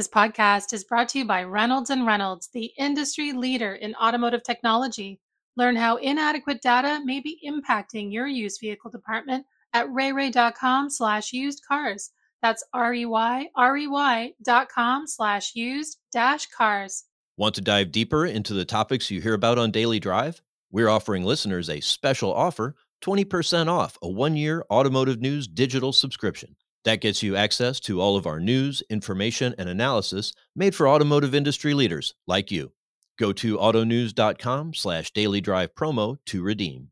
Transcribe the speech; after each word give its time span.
This 0.00 0.08
podcast 0.08 0.72
is 0.72 0.82
brought 0.82 1.10
to 1.10 1.18
you 1.18 1.26
by 1.26 1.44
Reynolds 1.44 1.90
and 1.90 2.06
Reynolds, 2.06 2.48
the 2.54 2.72
industry 2.78 3.32
leader 3.32 3.74
in 3.74 3.94
automotive 3.96 4.42
technology. 4.42 5.20
Learn 5.58 5.76
how 5.76 5.96
inadequate 5.96 6.62
data 6.62 7.02
may 7.04 7.20
be 7.20 7.38
impacting 7.46 8.10
your 8.10 8.26
used 8.26 8.60
vehicle 8.62 8.90
department 8.90 9.44
at 9.74 9.86
reyrey.com 9.88 10.88
slash 10.88 11.34
used 11.34 11.60
cars. 11.68 12.12
That's 12.40 12.64
R-E-Y-R-E-Y 12.72 14.32
dot 14.42 14.70
com 14.70 15.06
slash 15.06 15.54
used 15.54 15.98
dash 16.10 16.46
cars. 16.46 17.04
Want 17.36 17.54
to 17.56 17.60
dive 17.60 17.92
deeper 17.92 18.24
into 18.24 18.54
the 18.54 18.64
topics 18.64 19.10
you 19.10 19.20
hear 19.20 19.34
about 19.34 19.58
on 19.58 19.70
Daily 19.70 20.00
Drive? 20.00 20.40
We're 20.70 20.88
offering 20.88 21.24
listeners 21.24 21.68
a 21.68 21.80
special 21.80 22.32
offer, 22.32 22.74
20% 23.02 23.68
off 23.68 23.98
a 24.00 24.08
one-year 24.08 24.64
automotive 24.70 25.20
news 25.20 25.46
digital 25.46 25.92
subscription. 25.92 26.56
That 26.84 27.02
gets 27.02 27.22
you 27.22 27.36
access 27.36 27.78
to 27.80 28.00
all 28.00 28.16
of 28.16 28.26
our 28.26 28.40
news, 28.40 28.82
information, 28.88 29.54
and 29.58 29.68
analysis 29.68 30.32
made 30.56 30.74
for 30.74 30.88
automotive 30.88 31.34
industry 31.34 31.74
leaders 31.74 32.14
like 32.26 32.50
you. 32.50 32.72
Go 33.18 33.34
to 33.34 33.58
autonews.com 33.58 34.72
slash 34.72 35.10
daily 35.10 35.42
drive 35.42 35.74
promo 35.74 36.16
to 36.26 36.42
redeem. 36.42 36.88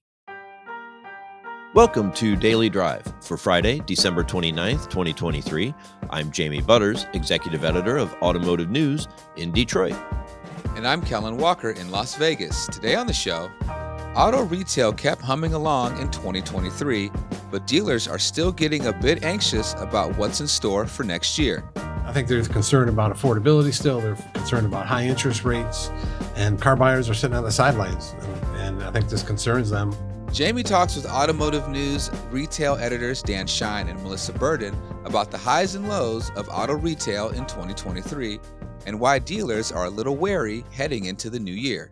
Welcome 1.74 2.12
to 2.14 2.36
Daily 2.36 2.68
Drive 2.68 3.02
for 3.22 3.38
Friday, 3.38 3.80
December 3.86 4.24
29th, 4.24 4.90
2023. 4.90 5.72
I'm 6.10 6.30
Jamie 6.32 6.60
Butters, 6.60 7.06
Executive 7.14 7.64
Editor 7.64 7.96
of 7.96 8.12
Automotive 8.20 8.68
News 8.68 9.08
in 9.36 9.52
Detroit. 9.52 9.96
And 10.76 10.86
I'm 10.86 11.00
Kellen 11.00 11.38
Walker 11.38 11.70
in 11.70 11.90
Las 11.90 12.14
Vegas. 12.16 12.66
Today 12.66 12.94
on 12.94 13.06
the 13.06 13.14
show, 13.14 13.50
auto 14.14 14.42
retail 14.42 14.92
kept 14.92 15.22
humming 15.22 15.54
along 15.54 15.98
in 15.98 16.10
2023, 16.10 17.10
but 17.50 17.66
dealers 17.66 18.06
are 18.08 18.18
still 18.18 18.52
getting 18.52 18.86
a 18.86 18.92
bit 18.92 19.24
anxious 19.24 19.74
about 19.78 20.16
what's 20.16 20.40
in 20.40 20.46
store 20.46 20.86
for 20.86 21.04
next 21.04 21.38
year. 21.38 21.64
I 21.76 22.12
think 22.12 22.26
there's 22.26 22.48
concern 22.48 22.88
about 22.88 23.14
affordability 23.14 23.72
still. 23.74 24.00
They're 24.00 24.16
concerned 24.34 24.66
about 24.66 24.86
high 24.86 25.04
interest 25.04 25.44
rates, 25.44 25.90
and 26.36 26.60
car 26.60 26.76
buyers 26.76 27.10
are 27.10 27.14
sitting 27.14 27.36
on 27.36 27.44
the 27.44 27.52
sidelines. 27.52 28.14
And, 28.20 28.56
and 28.56 28.82
I 28.82 28.90
think 28.90 29.08
this 29.08 29.22
concerns 29.22 29.70
them. 29.70 29.94
Jamie 30.32 30.62
talks 30.62 30.94
with 30.94 31.06
Automotive 31.06 31.68
News 31.68 32.10
retail 32.30 32.76
editors 32.76 33.22
Dan 33.22 33.46
Shine 33.46 33.88
and 33.88 34.02
Melissa 34.02 34.32
Burden 34.32 34.74
about 35.04 35.30
the 35.30 35.38
highs 35.38 35.74
and 35.74 35.88
lows 35.88 36.30
of 36.36 36.48
auto 36.50 36.74
retail 36.74 37.30
in 37.30 37.46
2023 37.46 38.38
and 38.86 39.00
why 39.00 39.18
dealers 39.18 39.72
are 39.72 39.86
a 39.86 39.90
little 39.90 40.16
wary 40.16 40.64
heading 40.70 41.06
into 41.06 41.30
the 41.30 41.38
new 41.38 41.52
year. 41.52 41.90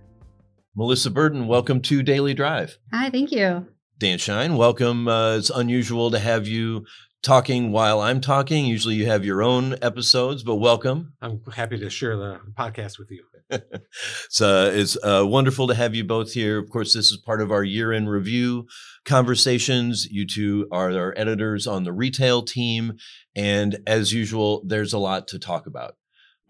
Melissa 0.75 1.11
Burden, 1.11 1.47
welcome 1.47 1.81
to 1.83 2.03
Daily 2.03 2.34
Drive. 2.34 2.79
Hi, 2.93 3.09
thank 3.09 3.33
you. 3.33 3.67
Dan 3.99 4.19
Shine, 4.19 4.59
welcome. 4.59 5.09
Uh, 5.09 5.39
it's 5.39 5.49
unusual 5.49 6.11
to 6.11 6.19
have 6.19 6.47
you 6.47 6.85
talking 7.23 7.73
while 7.73 7.99
I'm 7.99 8.21
talking. 8.21 8.67
Usually 8.67 8.95
you 8.95 9.07
have 9.07 9.25
your 9.25 9.43
own 9.43 9.75
episodes, 9.81 10.43
but 10.43 10.57
welcome. 10.57 11.15
I'm 11.23 11.41
happy 11.51 11.79
to 11.79 11.89
share 11.89 12.15
the 12.15 12.41
podcast 12.53 12.99
with 12.99 13.11
you. 13.11 13.25
uh, 13.51 14.71
it's 14.75 14.99
uh, 15.03 15.25
wonderful 15.27 15.67
to 15.69 15.75
have 15.75 15.95
you 15.95 16.05
both 16.05 16.35
here. 16.35 16.59
Of 16.59 16.69
course, 16.69 16.93
this 16.93 17.11
is 17.11 17.17
part 17.17 17.41
of 17.41 17.51
our 17.51 17.65
year 17.65 17.91
in 17.91 18.07
review 18.07 18.67
conversations. 19.07 20.05
You 20.05 20.27
two 20.27 20.69
are 20.71 20.93
our 20.93 21.15
editors 21.17 21.67
on 21.67 21.85
the 21.85 21.93
retail 21.95 22.43
team. 22.43 22.99
And 23.35 23.79
as 23.87 24.13
usual, 24.13 24.63
there's 24.67 24.93
a 24.93 24.99
lot 24.99 25.27
to 25.29 25.39
talk 25.39 25.67
about. 25.67 25.97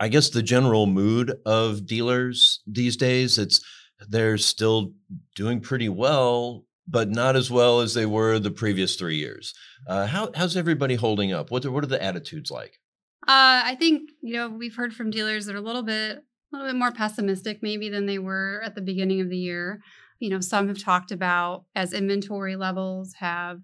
I 0.01 0.09
guess 0.09 0.31
the 0.31 0.43
general 0.43 0.87
mood 0.87 1.33
of 1.47 1.87
dealers 1.87 2.61
these 2.67 2.97
days, 2.97 3.39
it's 3.39 3.65
they're 4.09 4.37
still 4.37 4.95
doing 5.37 5.61
pretty 5.61 5.89
well, 5.89 6.65
but 6.89 7.11
not 7.11 7.37
as 7.37 7.51
well 7.51 7.81
as 7.81 7.95
they 7.95 8.07
were 8.07 8.39
the 8.39 8.51
previous 8.51 8.97
three 8.97 9.17
years. 9.17 9.55
Uh, 9.87 10.07
how, 10.07 10.31
how's 10.35 10.57
everybody 10.57 10.95
holding 10.95 11.33
up? 11.33 11.51
What, 11.51 11.67
what 11.67 11.85
are 11.85 11.89
the 11.89 12.03
attitudes 12.03 12.51
like? 12.51 12.79
Uh, 13.27 13.61
I 13.65 13.77
think 13.77 14.11
you 14.23 14.35
know 14.35 14.49
we've 14.49 14.77
heard 14.77 14.95
from 14.95 15.11
dealers 15.11 15.47
that 15.47 15.57
are 15.57 15.59
a 15.59 15.63
little 15.63 15.83
bit, 15.83 16.19
a 16.19 16.23
little 16.53 16.69
bit 16.69 16.79
more 16.79 16.93
pessimistic 16.93 17.59
maybe 17.61 17.89
than 17.89 18.07
they 18.07 18.21
were 18.21 18.63
at 18.65 18.77
the 18.77 18.81
beginning 18.81 19.21
of 19.21 19.29
the 19.29 19.37
year. 19.37 19.81
You 20.21 20.31
know, 20.31 20.41
some 20.41 20.69
have 20.69 20.79
talked 20.79 21.11
about 21.11 21.65
as 21.75 21.93
inventory 21.93 22.55
levels 22.55 23.15
have 23.19 23.59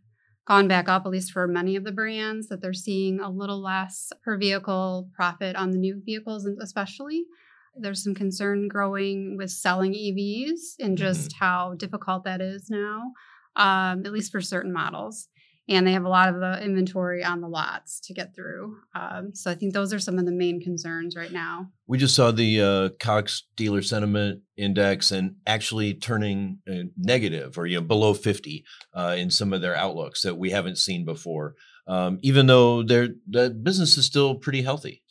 gone 0.48 0.66
back 0.66 0.88
up, 0.88 1.06
at 1.06 1.12
least 1.12 1.30
for 1.30 1.46
many 1.46 1.76
of 1.76 1.84
the 1.84 1.92
brands, 1.92 2.48
that 2.48 2.60
they're 2.60 2.72
seeing 2.72 3.20
a 3.20 3.30
little 3.30 3.62
less 3.62 4.10
per 4.24 4.36
vehicle 4.36 5.08
profit 5.14 5.54
on 5.54 5.70
the 5.70 5.78
new 5.78 6.02
vehicles, 6.04 6.44
especially. 6.44 7.24
There's 7.74 8.02
some 8.02 8.14
concern 8.14 8.68
growing 8.68 9.36
with 9.36 9.50
selling 9.50 9.92
EVs 9.92 10.76
and 10.80 10.98
just 10.98 11.30
mm-hmm. 11.30 11.44
how 11.44 11.74
difficult 11.74 12.24
that 12.24 12.40
is 12.40 12.68
now, 12.68 13.12
um, 13.56 14.04
at 14.04 14.12
least 14.12 14.32
for 14.32 14.40
certain 14.40 14.72
models. 14.72 15.28
And 15.68 15.86
they 15.86 15.92
have 15.92 16.04
a 16.04 16.08
lot 16.08 16.28
of 16.28 16.40
the 16.40 16.62
inventory 16.62 17.22
on 17.22 17.40
the 17.40 17.48
lots 17.48 18.00
to 18.00 18.12
get 18.12 18.34
through. 18.34 18.78
Um, 18.96 19.32
so 19.32 19.50
I 19.50 19.54
think 19.54 19.72
those 19.72 19.92
are 19.92 20.00
some 20.00 20.18
of 20.18 20.26
the 20.26 20.32
main 20.32 20.60
concerns 20.60 21.16
right 21.16 21.30
now. 21.30 21.68
We 21.86 21.98
just 21.98 22.16
saw 22.16 22.32
the 22.32 22.60
uh, 22.60 22.88
Cox 22.98 23.44
Dealer 23.56 23.80
Sentiment 23.80 24.42
Index 24.56 25.12
and 25.12 25.36
actually 25.46 25.94
turning 25.94 26.58
uh, 26.68 26.88
negative 26.96 27.56
or 27.58 27.66
you 27.66 27.80
know 27.80 27.86
below 27.86 28.12
50 28.12 28.64
uh, 28.92 29.14
in 29.16 29.30
some 29.30 29.52
of 29.52 29.60
their 29.60 29.76
outlooks 29.76 30.22
that 30.22 30.36
we 30.36 30.50
haven't 30.50 30.78
seen 30.78 31.04
before. 31.04 31.54
Um, 31.86 32.18
even 32.22 32.46
though 32.46 32.82
their 32.82 33.08
the 33.28 33.50
business 33.50 33.96
is 33.96 34.04
still 34.04 34.34
pretty 34.34 34.62
healthy. 34.62 35.02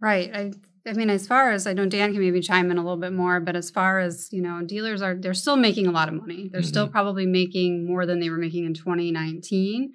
Right. 0.00 0.30
I 0.34 0.52
I 0.86 0.92
mean, 0.92 1.10
as 1.10 1.26
far 1.26 1.50
as 1.50 1.66
I 1.66 1.72
know, 1.72 1.86
Dan 1.86 2.12
can 2.12 2.20
maybe 2.20 2.40
chime 2.40 2.70
in 2.70 2.78
a 2.78 2.82
little 2.82 2.96
bit 2.96 3.12
more, 3.12 3.40
but 3.40 3.56
as 3.56 3.70
far 3.70 3.98
as, 3.98 4.28
you 4.32 4.40
know, 4.40 4.62
dealers 4.62 5.02
are, 5.02 5.14
they're 5.14 5.34
still 5.34 5.56
making 5.56 5.86
a 5.86 5.90
lot 5.90 6.08
of 6.08 6.14
money. 6.14 6.48
They're 6.50 6.60
mm-hmm. 6.60 6.68
still 6.68 6.88
probably 6.88 7.26
making 7.26 7.86
more 7.86 8.06
than 8.06 8.20
they 8.20 8.30
were 8.30 8.38
making 8.38 8.64
in 8.64 8.74
2019. 8.74 9.92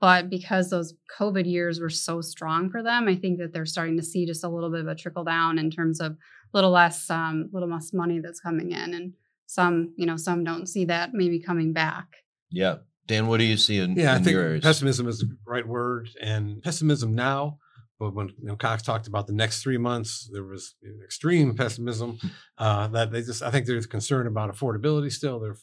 But 0.00 0.30
because 0.30 0.70
those 0.70 0.94
COVID 1.18 1.50
years 1.50 1.80
were 1.80 1.90
so 1.90 2.20
strong 2.20 2.70
for 2.70 2.84
them, 2.84 3.08
I 3.08 3.16
think 3.16 3.38
that 3.38 3.52
they're 3.52 3.66
starting 3.66 3.96
to 3.96 4.02
see 4.02 4.26
just 4.26 4.44
a 4.44 4.48
little 4.48 4.70
bit 4.70 4.80
of 4.80 4.86
a 4.86 4.94
trickle 4.94 5.24
down 5.24 5.58
in 5.58 5.72
terms 5.72 6.00
of 6.00 6.12
a 6.12 6.16
little 6.52 6.70
less, 6.70 7.10
um, 7.10 7.50
little 7.52 7.68
less 7.68 7.92
money 7.92 8.20
that's 8.20 8.38
coming 8.38 8.70
in. 8.70 8.94
And 8.94 9.14
some, 9.46 9.92
you 9.96 10.06
know, 10.06 10.16
some 10.16 10.44
don't 10.44 10.68
see 10.68 10.84
that 10.84 11.14
maybe 11.14 11.40
coming 11.40 11.72
back. 11.72 12.06
Yeah. 12.50 12.76
Dan, 13.08 13.26
what 13.26 13.38
do 13.38 13.44
you 13.44 13.56
see 13.56 13.78
in, 13.78 13.96
yeah, 13.96 14.14
in 14.14 14.20
I 14.20 14.24
think 14.24 14.34
yours? 14.34 14.62
pessimism 14.62 15.08
is 15.08 15.18
the 15.18 15.36
right 15.44 15.66
word. 15.66 16.10
And 16.20 16.62
pessimism 16.62 17.14
now 17.16 17.58
but 17.98 18.14
when 18.14 18.28
you 18.28 18.46
know, 18.46 18.56
Cox 18.56 18.82
talked 18.82 19.08
about 19.08 19.26
the 19.26 19.32
next 19.32 19.62
three 19.62 19.78
months, 19.78 20.28
there 20.32 20.44
was 20.44 20.74
extreme 21.04 21.56
pessimism. 21.56 22.18
Hmm. 22.20 22.28
Uh, 22.56 22.88
that 22.88 23.10
they 23.10 23.22
just, 23.22 23.42
I 23.42 23.50
think 23.50 23.66
there's 23.66 23.86
concern 23.86 24.26
about 24.26 24.54
affordability 24.54 25.12
still. 25.12 25.40
They're 25.40 25.56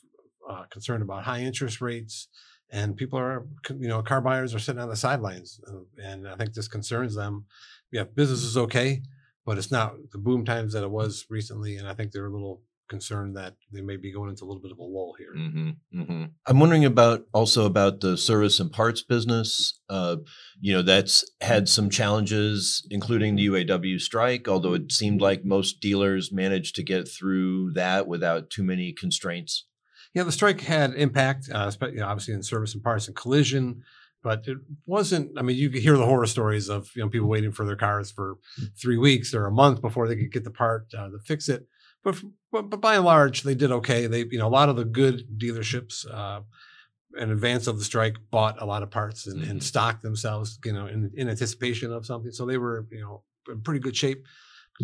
uh, 0.50 0.64
concerned 0.70 1.02
about 1.02 1.24
high 1.24 1.42
interest 1.42 1.82
rates, 1.82 2.28
and 2.70 2.98
people 2.98 3.18
are, 3.18 3.48
you 3.78 3.88
know, 3.88 4.02
car 4.02 4.22
buyers 4.22 4.54
are 4.54 4.60
sitting 4.60 4.82
on 4.82 4.90
the 4.90 4.96
sidelines, 4.96 5.60
uh, 5.68 6.04
and 6.04 6.28
I 6.28 6.36
think 6.36 6.54
this 6.54 6.68
concerns 6.68 7.16
them. 7.16 7.46
Yeah, 7.92 8.04
business 8.04 8.44
is 8.44 8.58
okay, 8.58 9.02
but 9.46 9.58
it's 9.58 9.72
not 9.72 9.94
the 10.12 10.18
boom 10.18 10.44
times 10.44 10.74
that 10.74 10.84
it 10.84 10.92
was 10.92 11.26
recently, 11.30 11.78
and 11.78 11.88
I 11.88 11.94
think 11.94 12.12
they're 12.12 12.26
a 12.26 12.32
little 12.32 12.62
concerned 12.88 13.36
that 13.36 13.56
they 13.72 13.82
may 13.82 13.98
be 13.98 14.12
going 14.12 14.30
into 14.30 14.44
a 14.44 14.48
little 14.48 14.62
bit 14.62 14.72
of 14.72 14.80
a 14.80 14.84
lull 14.84 15.16
here. 15.18 15.34
Mm-hmm, 15.36 16.02
mm-hmm. 16.02 16.24
I'm 16.46 16.60
wondering 16.60 16.86
about 16.86 17.26
also 17.34 17.66
about 17.66 18.02
the 18.02 18.18
service 18.18 18.60
and 18.60 18.72
parts 18.72 19.02
business. 19.02 19.80
Uh, 19.90 20.18
you 20.60 20.74
know, 20.74 20.82
that's 20.82 21.30
had 21.42 21.68
some 21.68 21.90
challenges, 21.90 22.86
including 22.90 23.36
the 23.36 23.48
UAW 23.48 24.00
strike. 24.00 24.48
Although 24.48 24.74
it 24.74 24.92
seemed 24.92 25.22
like 25.22 25.46
most 25.46 25.80
dealers 25.80 26.32
managed 26.32 26.76
to 26.76 26.84
get 26.84 27.08
through 27.08 27.74
that 27.74 28.08
without 28.08 28.50
too 28.50 28.64
many 28.64 28.94
constraints. 28.94 29.66
Yeah, 30.14 30.24
the 30.24 30.32
strike 30.32 30.62
had 30.62 30.94
impact, 30.94 31.50
uh, 31.52 31.72
obviously 31.82 32.34
in 32.34 32.44
service 32.44 32.74
and 32.74 32.84
parts 32.84 33.08
and 33.08 33.16
collision 33.16 33.84
but 34.26 34.48
it 34.48 34.58
wasn't. 34.88 35.38
I 35.38 35.44
mean, 35.44 35.56
you 35.56 35.70
could 35.70 35.84
hear 35.84 35.96
the 35.96 36.06
horror 36.08 36.26
stories 36.26 36.68
of 36.68 36.90
you 36.96 37.04
know 37.04 37.10
people 37.10 37.28
waiting 37.28 37.52
for 37.52 37.64
their 37.64 37.76
cars 37.76 38.10
for 38.10 38.40
three 38.76 38.98
weeks 38.98 39.36
or 39.36 39.46
a 39.46 39.52
month 39.52 39.82
before 39.82 40.08
they 40.08 40.16
could 40.16 40.32
get 40.32 40.44
the 40.44 40.50
part 40.50 40.88
uh, 40.98 41.10
to 41.10 41.20
fix 41.24 41.48
it 41.48 41.68
but, 42.06 42.16
but, 42.52 42.70
but 42.70 42.80
by 42.80 42.96
and 42.96 43.04
large, 43.04 43.42
they 43.42 43.56
did 43.56 43.72
okay. 43.72 44.06
They, 44.06 44.26
you 44.30 44.38
know, 44.38 44.48
a 44.48 44.48
lot 44.48 44.70
of 44.70 44.76
the 44.76 44.86
good 44.86 45.24
dealerships 45.38 46.06
uh, 46.10 46.42
in 47.18 47.32
advance 47.32 47.66
of 47.66 47.80
the 47.80 47.84
strike 47.84 48.16
bought 48.30 48.62
a 48.62 48.66
lot 48.66 48.84
of 48.84 48.92
parts 48.92 49.26
and, 49.26 49.42
mm-hmm. 49.42 49.52
and 49.52 49.64
stocked 49.64 50.04
themselves, 50.04 50.60
you 50.64 50.72
know, 50.72 50.86
in, 50.86 51.12
in 51.16 51.28
anticipation 51.28 51.92
of 51.92 52.06
something. 52.06 52.32
So 52.32 52.46
they 52.46 52.60
were, 52.60 52.86
you 52.92 53.02
know, 53.02 53.24
in 53.52 53.62
pretty 53.62 53.80
good 53.80 53.98
shape. 53.98 54.24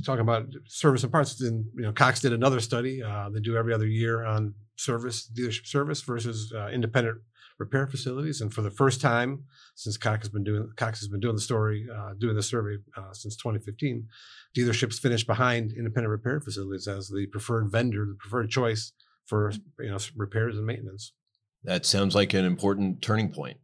Talking 0.05 0.21
about 0.21 0.45
service 0.67 1.03
and 1.03 1.11
parts, 1.11 1.41
and 1.41 1.65
you 1.75 1.81
know, 1.81 1.91
Cox 1.91 2.21
did 2.21 2.31
another 2.31 2.61
study. 2.61 3.03
Uh, 3.03 3.29
they 3.29 3.41
do 3.41 3.57
every 3.57 3.73
other 3.73 3.85
year 3.85 4.23
on 4.23 4.53
service 4.77 5.29
dealership 5.29 5.67
service 5.67 6.01
versus 6.01 6.53
uh, 6.55 6.69
independent 6.69 7.17
repair 7.61 7.87
facilities. 7.87 8.41
And 8.41 8.53
for 8.53 8.61
the 8.61 8.71
first 8.71 8.99
time 8.99 9.45
since 9.75 9.95
Cox 9.95 10.23
has 10.23 10.29
been 10.29 10.43
doing 10.43 10.69
Cox 10.75 10.99
has 10.99 11.07
been 11.07 11.21
doing 11.21 11.35
the 11.35 11.41
story, 11.41 11.87
uh, 11.95 12.13
doing 12.17 12.35
the 12.35 12.43
survey 12.43 12.77
uh, 12.97 13.13
since 13.13 13.37
2015, 13.37 14.07
dealerships 14.57 14.99
finished 14.99 15.27
behind 15.27 15.71
independent 15.71 16.09
repair 16.09 16.41
facilities 16.41 16.87
as 16.87 17.07
the 17.07 17.27
preferred 17.27 17.71
vendor, 17.71 18.05
the 18.05 18.17
preferred 18.19 18.49
choice 18.49 18.91
for 19.25 19.51
you 19.79 19.89
know 19.89 19.97
repairs 20.17 20.57
and 20.57 20.65
maintenance. 20.65 21.13
That 21.63 21.85
sounds 21.85 22.15
like 22.15 22.33
an 22.33 22.43
important 22.43 23.01
turning 23.01 23.31
point. 23.31 23.57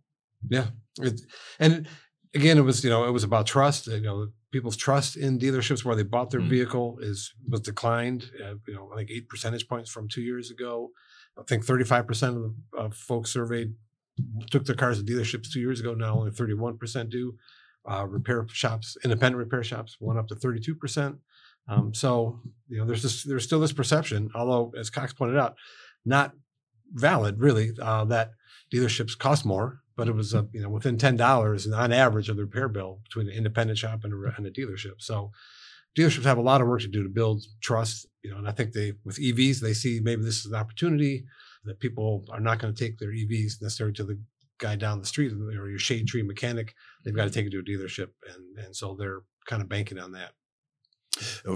Yeah, 0.48 0.68
it, 1.02 1.20
and 1.60 1.88
again, 2.36 2.58
it 2.58 2.62
was 2.62 2.84
you 2.84 2.90
know 2.90 3.06
it 3.06 3.12
was 3.12 3.24
about 3.24 3.48
trust. 3.48 3.88
You 3.88 4.02
know, 4.02 4.28
people's 4.52 4.78
trust 4.78 5.18
in 5.18 5.40
dealerships 5.40 5.84
where 5.84 5.96
they 5.96 6.04
bought 6.04 6.30
their 6.30 6.42
mm. 6.42 6.50
vehicle 6.50 7.00
is 7.02 7.34
was 7.50 7.62
declined. 7.62 8.32
Uh, 8.42 8.56
you 8.68 8.76
know, 8.76 8.90
like 8.96 9.10
eight 9.10 9.28
percentage 9.28 9.68
points 9.68 9.90
from 9.90 10.08
two 10.08 10.22
years 10.22 10.52
ago. 10.52 10.92
I 11.40 11.44
think 11.44 11.66
35 11.66 12.08
percent 12.08 12.38
of 12.38 12.44
the 12.44 12.96
folks 12.96 13.34
surveyed 13.34 13.74
took 14.50 14.66
their 14.66 14.76
cars 14.76 15.02
to 15.02 15.06
dealerships 15.06 15.52
two 15.52 15.60
years 15.60 15.80
ago. 15.80 15.94
Now 15.94 16.18
only 16.18 16.32
31 16.32 16.78
percent 16.78 17.10
do 17.10 17.38
uh, 17.90 18.06
repair 18.06 18.46
shops, 18.52 18.98
independent 19.04 19.38
repair 19.38 19.64
shops, 19.64 19.98
went 20.00 20.20
up 20.20 20.28
to 20.28 20.36
32%. 20.36 21.18
Um, 21.70 21.94
so, 21.94 22.40
you 22.70 22.78
know, 22.78 22.86
there's 22.86 23.04
this, 23.04 23.24
there's 23.24 23.44
still 23.44 23.60
this 23.60 23.74
perception, 23.74 24.30
although 24.36 24.74
as 24.78 24.90
Cox 24.90 25.14
pointed 25.14 25.38
out, 25.38 25.56
not 26.06 26.34
valid 26.94 27.40
really, 27.40 27.72
uh, 27.82 28.06
that 28.06 28.32
dealerships 28.74 29.18
cost 29.18 29.46
more, 29.46 29.82
but 29.96 30.08
it 30.08 30.16
was, 30.16 30.34
uh, 30.34 30.44
you 30.54 30.62
know, 30.62 30.70
within 30.70 30.98
$10 30.98 31.78
on 31.78 31.92
average 31.92 32.30
of 32.30 32.38
the 32.38 32.44
repair 32.44 32.70
bill 32.70 33.00
between 33.04 33.28
an 33.28 33.36
independent 33.36 33.78
shop 33.78 34.04
and 34.04 34.14
a, 34.14 34.34
and 34.38 34.46
a 34.46 34.52
dealership. 34.52 35.00
So 35.00 35.32
dealerships 35.98 36.24
have 36.24 36.38
a 36.38 36.42
lot 36.42 36.62
of 36.62 36.68
work 36.68 36.82
to 36.82 36.88
do 36.88 37.04
to 37.04 37.10
build 37.10 37.44
trust, 37.62 38.06
you 38.22 38.32
know, 38.32 38.38
and 38.38 38.48
I 38.48 38.52
think 38.52 38.72
they, 38.72 38.94
with 39.04 39.18
EVs, 39.18 39.60
they 39.60 39.74
see 39.74 40.00
maybe 40.02 40.24
this 40.24 40.40
is 40.40 40.46
an 40.46 40.56
opportunity 40.56 41.26
that 41.68 41.80
people 41.80 42.26
are 42.32 42.40
not 42.40 42.60
going 42.60 42.74
to 42.74 42.84
take 42.84 42.98
their 42.98 43.12
EVs 43.12 43.62
necessarily 43.62 43.94
to 43.94 44.04
the 44.04 44.20
guy 44.60 44.76
down 44.76 45.00
the 45.00 45.06
street 45.06 45.32
or 45.34 45.70
your 45.70 45.80
shade 45.80 46.08
tree 46.08 46.24
mechanic. 46.24 46.74
They've 47.04 47.16
got 47.16 47.26
to 47.26 47.32
take 47.32 47.46
it 47.46 47.52
to 47.52 47.60
a 47.60 47.64
dealership, 47.64 48.10
and 48.34 48.66
and 48.66 48.76
so 48.76 48.96
they're 48.98 49.22
kind 49.48 49.62
of 49.62 49.70
banking 49.70 50.00
on 50.00 50.12
that. 50.14 50.32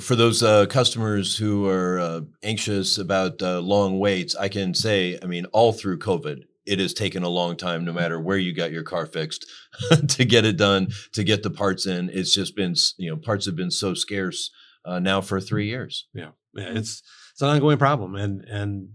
For 0.01 0.15
those 0.15 0.41
uh, 0.41 0.65
customers 0.67 1.37
who 1.37 1.67
are 1.67 1.99
uh, 1.99 2.21
anxious 2.41 2.97
about 2.97 3.41
uh, 3.43 3.59
long 3.59 3.99
waits, 3.99 4.35
I 4.35 4.49
can 4.49 4.73
say, 4.73 5.19
I 5.21 5.27
mean, 5.27 5.45
all 5.47 5.71
through 5.71 5.99
COVID, 5.99 6.45
it 6.65 6.79
has 6.79 6.95
taken 6.95 7.21
a 7.21 7.29
long 7.29 7.57
time, 7.57 7.85
no 7.85 7.93
matter 7.93 8.19
where 8.19 8.37
you 8.37 8.55
got 8.55 8.71
your 8.71 8.83
car 8.83 9.05
fixed, 9.05 9.45
to 10.07 10.25
get 10.25 10.45
it 10.45 10.57
done, 10.57 10.87
to 11.13 11.23
get 11.23 11.43
the 11.43 11.51
parts 11.51 11.85
in. 11.85 12.09
It's 12.09 12.33
just 12.33 12.55
been, 12.55 12.73
you 12.97 13.11
know, 13.11 13.17
parts 13.17 13.45
have 13.45 13.55
been 13.55 13.71
so 13.71 13.93
scarce 13.93 14.49
uh, 14.85 14.99
now 14.99 15.21
for 15.21 15.39
three 15.39 15.67
years. 15.67 16.07
Yeah, 16.13 16.31
yeah, 16.53 16.69
it's 16.69 17.03
it's 17.31 17.41
an 17.41 17.49
ongoing 17.49 17.77
problem, 17.77 18.15
and 18.15 18.41
and 18.45 18.89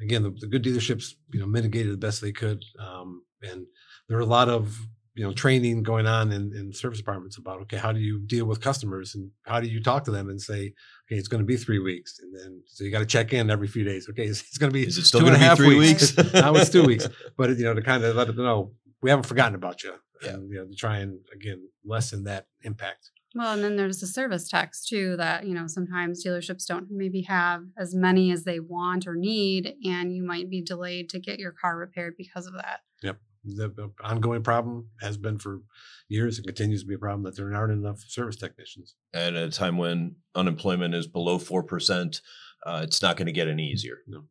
again, 0.00 0.22
the, 0.22 0.30
the 0.30 0.46
good 0.46 0.64
dealerships, 0.64 1.12
you 1.32 1.40
know, 1.40 1.46
mitigated 1.46 1.92
the 1.92 1.98
best 1.98 2.20
they 2.20 2.32
could. 2.32 2.62
Um, 2.78 3.22
and 3.42 3.66
there 4.08 4.18
are 4.18 4.22
a 4.22 4.26
lot 4.26 4.48
of 4.48 4.78
you 5.16 5.24
know 5.24 5.32
training 5.32 5.82
going 5.82 6.06
on 6.06 6.30
in, 6.30 6.52
in 6.54 6.72
service 6.72 6.98
departments 6.98 7.38
about 7.38 7.60
okay 7.62 7.78
how 7.78 7.90
do 7.90 7.98
you 7.98 8.20
deal 8.26 8.44
with 8.44 8.60
customers 8.60 9.14
and 9.14 9.30
how 9.46 9.58
do 9.58 9.66
you 9.66 9.82
talk 9.82 10.04
to 10.04 10.10
them 10.10 10.28
and 10.28 10.40
say 10.40 10.74
okay 11.06 11.18
it's 11.18 11.26
going 11.26 11.42
to 11.42 11.46
be 11.46 11.56
three 11.56 11.78
weeks 11.78 12.18
and 12.20 12.32
then 12.34 12.62
so 12.66 12.84
you 12.84 12.92
got 12.92 13.00
to 13.00 13.06
check 13.06 13.32
in 13.32 13.50
every 13.50 13.66
few 13.66 13.82
days 13.82 14.06
okay 14.08 14.24
it's, 14.24 14.40
it's 14.42 14.58
going 14.58 14.70
to 14.70 14.74
be 14.74 14.86
is 14.86 14.98
it 14.98 15.04
still 15.06 15.20
going 15.20 15.32
to 15.32 15.38
be 15.40 15.56
three 15.56 15.78
weeks, 15.78 16.14
weeks? 16.16 16.32
now 16.34 16.54
it's 16.54 16.70
two 16.70 16.84
weeks 16.84 17.08
but 17.36 17.50
you 17.56 17.64
know 17.64 17.74
to 17.74 17.82
kind 17.82 18.04
of 18.04 18.14
let 18.14 18.26
them 18.26 18.36
know 18.36 18.72
we 19.00 19.10
haven't 19.10 19.26
forgotten 19.26 19.54
about 19.54 19.82
you 19.82 19.94
yeah. 20.22 20.30
and 20.30 20.50
you 20.50 20.58
know 20.58 20.66
to 20.66 20.74
try 20.74 20.98
and 20.98 21.18
again 21.34 21.66
lessen 21.84 22.24
that 22.24 22.46
impact 22.62 23.10
well, 23.36 23.52
and 23.52 23.62
then 23.62 23.76
there's 23.76 24.00
the 24.00 24.06
service 24.06 24.48
tax 24.48 24.82
too 24.82 25.14
that, 25.18 25.46
you 25.46 25.52
know, 25.52 25.66
sometimes 25.66 26.24
dealerships 26.24 26.66
don't 26.66 26.86
maybe 26.90 27.20
have 27.22 27.64
as 27.76 27.94
many 27.94 28.32
as 28.32 28.44
they 28.44 28.60
want 28.60 29.06
or 29.06 29.14
need, 29.14 29.74
and 29.84 30.14
you 30.14 30.22
might 30.24 30.48
be 30.48 30.62
delayed 30.62 31.10
to 31.10 31.20
get 31.20 31.38
your 31.38 31.52
car 31.52 31.76
repaired 31.76 32.14
because 32.16 32.46
of 32.46 32.54
that. 32.54 32.80
Yep. 33.02 33.18
The, 33.44 33.68
the 33.68 33.92
ongoing 34.02 34.42
problem 34.42 34.88
has 35.02 35.18
been 35.18 35.38
for 35.38 35.60
years 36.08 36.38
and 36.38 36.46
continues 36.46 36.80
to 36.80 36.88
be 36.88 36.94
a 36.94 36.98
problem 36.98 37.24
that 37.24 37.36
there 37.36 37.54
aren't 37.54 37.74
enough 37.74 38.00
service 38.08 38.36
technicians. 38.36 38.94
And 39.12 39.36
at 39.36 39.48
a 39.48 39.52
time 39.52 39.76
when 39.76 40.16
unemployment 40.34 40.94
is 40.94 41.06
below 41.06 41.38
4%, 41.38 42.20
uh, 42.64 42.80
it's 42.82 43.02
not 43.02 43.18
going 43.18 43.26
to 43.26 43.32
get 43.32 43.48
any 43.48 43.70
easier. 43.70 43.98
No. 44.06 44.24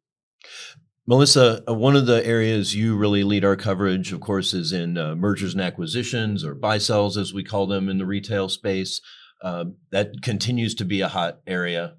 Melissa, 1.08 1.64
uh, 1.70 1.74
one 1.74 1.96
of 1.96 2.08
the 2.08 2.26
areas 2.26 2.74
you 2.74 2.96
really 2.96 3.24
lead 3.24 3.46
our 3.46 3.56
coverage, 3.56 4.12
of 4.12 4.22
course, 4.22 4.56
is 4.56 4.72
in 4.72 4.98
uh, 4.98 5.16
mergers 5.16 5.54
and 5.54 5.62
acquisitions 5.62 6.44
or 6.44 6.56
buy 6.56 6.80
sells, 6.80 7.16
as 7.16 7.32
we 7.32 7.44
call 7.44 7.68
them 7.68 7.90
in 7.90 8.00
the 8.00 8.08
retail 8.08 8.50
space. 8.50 9.02
Uh, 9.40 9.66
that 9.92 10.24
continues 10.24 10.74
to 10.74 10.84
be 10.84 11.02
a 11.02 11.08
hot 11.08 11.42
area. 11.46 11.96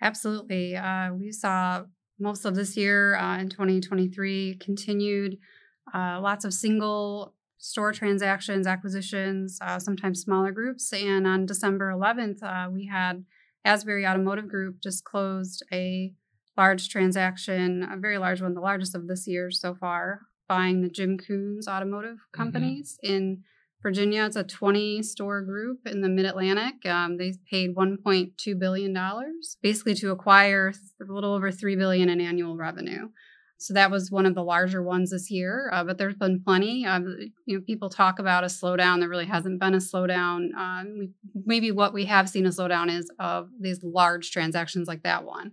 Absolutely. 0.00 0.76
Uh, 0.76 1.12
we 1.12 1.32
saw 1.32 1.82
most 2.20 2.44
of 2.44 2.54
this 2.54 2.76
year 2.76 3.16
uh, 3.16 3.36
in 3.38 3.48
2023 3.48 4.58
continued 4.60 5.38
uh, 5.92 6.20
lots 6.20 6.44
of 6.44 6.54
single 6.54 7.34
store 7.58 7.92
transactions, 7.92 8.66
acquisitions, 8.66 9.58
sometimes 9.78 10.20
smaller 10.20 10.52
groups. 10.52 10.92
And 10.92 11.26
on 11.26 11.46
December 11.46 11.90
11th, 11.90 12.70
we 12.72 12.86
had 12.86 13.24
Asbury 13.64 14.06
Automotive 14.06 14.46
Group 14.46 14.80
just 14.80 15.02
closed 15.02 15.64
a 15.72 16.12
large 16.56 16.88
transaction, 16.88 17.86
a 17.90 17.96
very 17.96 18.18
large 18.18 18.40
one, 18.40 18.54
the 18.54 18.60
largest 18.60 18.94
of 18.94 19.06
this 19.06 19.26
year 19.26 19.50
so 19.50 19.74
far, 19.74 20.20
buying 20.48 20.82
the 20.82 20.88
Jim 20.88 21.18
Koons 21.18 21.68
Automotive 21.68 22.16
mm-hmm. 22.16 22.42
Companies 22.42 22.98
mm-hmm. 23.04 23.14
in 23.14 23.42
Virginia. 23.82 24.24
It's 24.24 24.36
a 24.36 24.44
20 24.44 25.02
store 25.02 25.42
group 25.42 25.86
in 25.86 26.00
the 26.00 26.08
Mid 26.08 26.26
Atlantic. 26.26 26.84
Um, 26.86 27.18
they 27.18 27.34
paid 27.50 27.76
1.2 27.76 28.58
billion 28.58 28.92
dollars, 28.92 29.58
basically 29.62 29.94
to 29.96 30.10
acquire 30.10 30.72
a 31.00 31.12
little 31.12 31.34
over 31.34 31.50
three 31.50 31.76
billion 31.76 32.08
in 32.08 32.20
annual 32.20 32.56
revenue. 32.56 33.08
So 33.58 33.72
that 33.74 33.90
was 33.90 34.10
one 34.10 34.26
of 34.26 34.34
the 34.34 34.42
larger 34.42 34.82
ones 34.82 35.10
this 35.10 35.30
year. 35.30 35.70
Uh, 35.72 35.82
but 35.82 35.96
there's 35.96 36.14
been 36.14 36.42
plenty. 36.44 36.84
Uh, 36.84 37.00
you 37.46 37.58
know, 37.58 37.64
people 37.66 37.88
talk 37.88 38.18
about 38.18 38.44
a 38.44 38.48
slowdown. 38.48 39.00
There 39.00 39.08
really 39.08 39.26
hasn't 39.26 39.60
been 39.60 39.74
a 39.74 39.78
slowdown. 39.78 40.54
Um, 40.54 40.96
we, 40.98 41.10
maybe 41.46 41.70
what 41.70 41.94
we 41.94 42.04
have 42.04 42.28
seen 42.28 42.44
a 42.44 42.50
slowdown 42.50 42.94
is 42.94 43.10
of 43.18 43.48
these 43.58 43.82
large 43.82 44.30
transactions 44.30 44.88
like 44.88 45.04
that 45.04 45.24
one. 45.24 45.52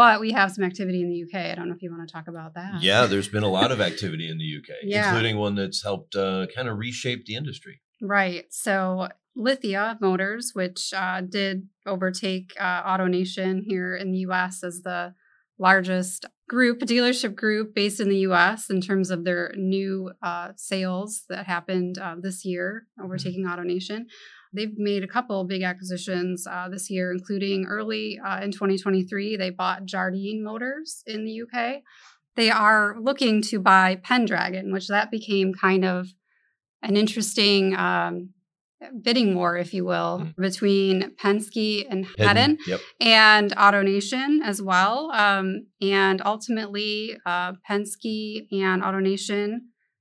But 0.00 0.18
we 0.18 0.32
have 0.32 0.50
some 0.50 0.64
activity 0.64 1.02
in 1.02 1.10
the 1.10 1.24
UK. 1.24 1.52
I 1.52 1.54
don't 1.54 1.68
know 1.68 1.74
if 1.74 1.82
you 1.82 1.90
want 1.90 2.08
to 2.08 2.10
talk 2.10 2.26
about 2.26 2.54
that. 2.54 2.82
Yeah, 2.82 3.04
there's 3.04 3.28
been 3.28 3.42
a 3.42 3.50
lot 3.50 3.70
of 3.70 3.82
activity 3.82 4.30
in 4.30 4.38
the 4.38 4.56
UK, 4.56 4.76
yeah. 4.82 5.08
including 5.08 5.36
one 5.36 5.56
that's 5.56 5.82
helped 5.82 6.16
uh, 6.16 6.46
kind 6.56 6.70
of 6.70 6.78
reshape 6.78 7.26
the 7.26 7.34
industry. 7.34 7.82
Right. 8.00 8.46
So 8.48 9.08
Lithia 9.36 9.98
Motors, 10.00 10.52
which 10.54 10.94
uh, 10.96 11.20
did 11.20 11.68
overtake 11.86 12.54
uh, 12.58 12.82
AutoNation 12.84 13.60
here 13.62 13.94
in 13.94 14.10
the 14.10 14.20
US 14.20 14.64
as 14.64 14.80
the 14.80 15.12
largest 15.58 16.24
group, 16.48 16.80
dealership 16.80 17.34
group 17.34 17.74
based 17.74 18.00
in 18.00 18.08
the 18.08 18.20
US 18.20 18.70
in 18.70 18.80
terms 18.80 19.10
of 19.10 19.26
their 19.26 19.52
new 19.54 20.12
uh, 20.22 20.52
sales 20.56 21.24
that 21.28 21.44
happened 21.44 21.98
uh, 21.98 22.16
this 22.18 22.46
year, 22.46 22.86
mm-hmm. 22.98 23.04
overtaking 23.04 23.44
AutoNation. 23.44 24.06
They've 24.52 24.76
made 24.76 25.04
a 25.04 25.08
couple 25.08 25.44
big 25.44 25.62
acquisitions 25.62 26.46
uh, 26.46 26.68
this 26.68 26.90
year, 26.90 27.12
including 27.12 27.66
early 27.66 28.18
uh, 28.18 28.40
in 28.40 28.50
2023, 28.50 29.36
they 29.36 29.50
bought 29.50 29.84
Jardine 29.84 30.42
Motors 30.42 31.02
in 31.06 31.24
the 31.24 31.42
UK. 31.42 31.82
They 32.36 32.50
are 32.50 32.96
looking 33.00 33.42
to 33.42 33.60
buy 33.60 33.96
Pendragon, 34.02 34.72
which 34.72 34.88
that 34.88 35.10
became 35.10 35.54
kind 35.54 35.84
of 35.84 36.08
an 36.82 36.96
interesting 36.96 37.76
um, 37.76 38.30
bidding 39.02 39.34
war, 39.34 39.56
if 39.56 39.74
you 39.74 39.84
will, 39.84 40.22
mm. 40.22 40.34
between 40.36 41.14
Penske 41.16 41.84
and 41.88 42.06
Hedin, 42.06 42.56
yep. 42.66 42.80
and 43.00 43.54
AutoNation 43.56 44.38
as 44.42 44.62
well. 44.62 45.10
Um, 45.12 45.66
and 45.82 46.22
ultimately, 46.24 47.16
uh, 47.26 47.52
Penske 47.68 48.46
and 48.52 48.82
AutoNation 48.82 49.58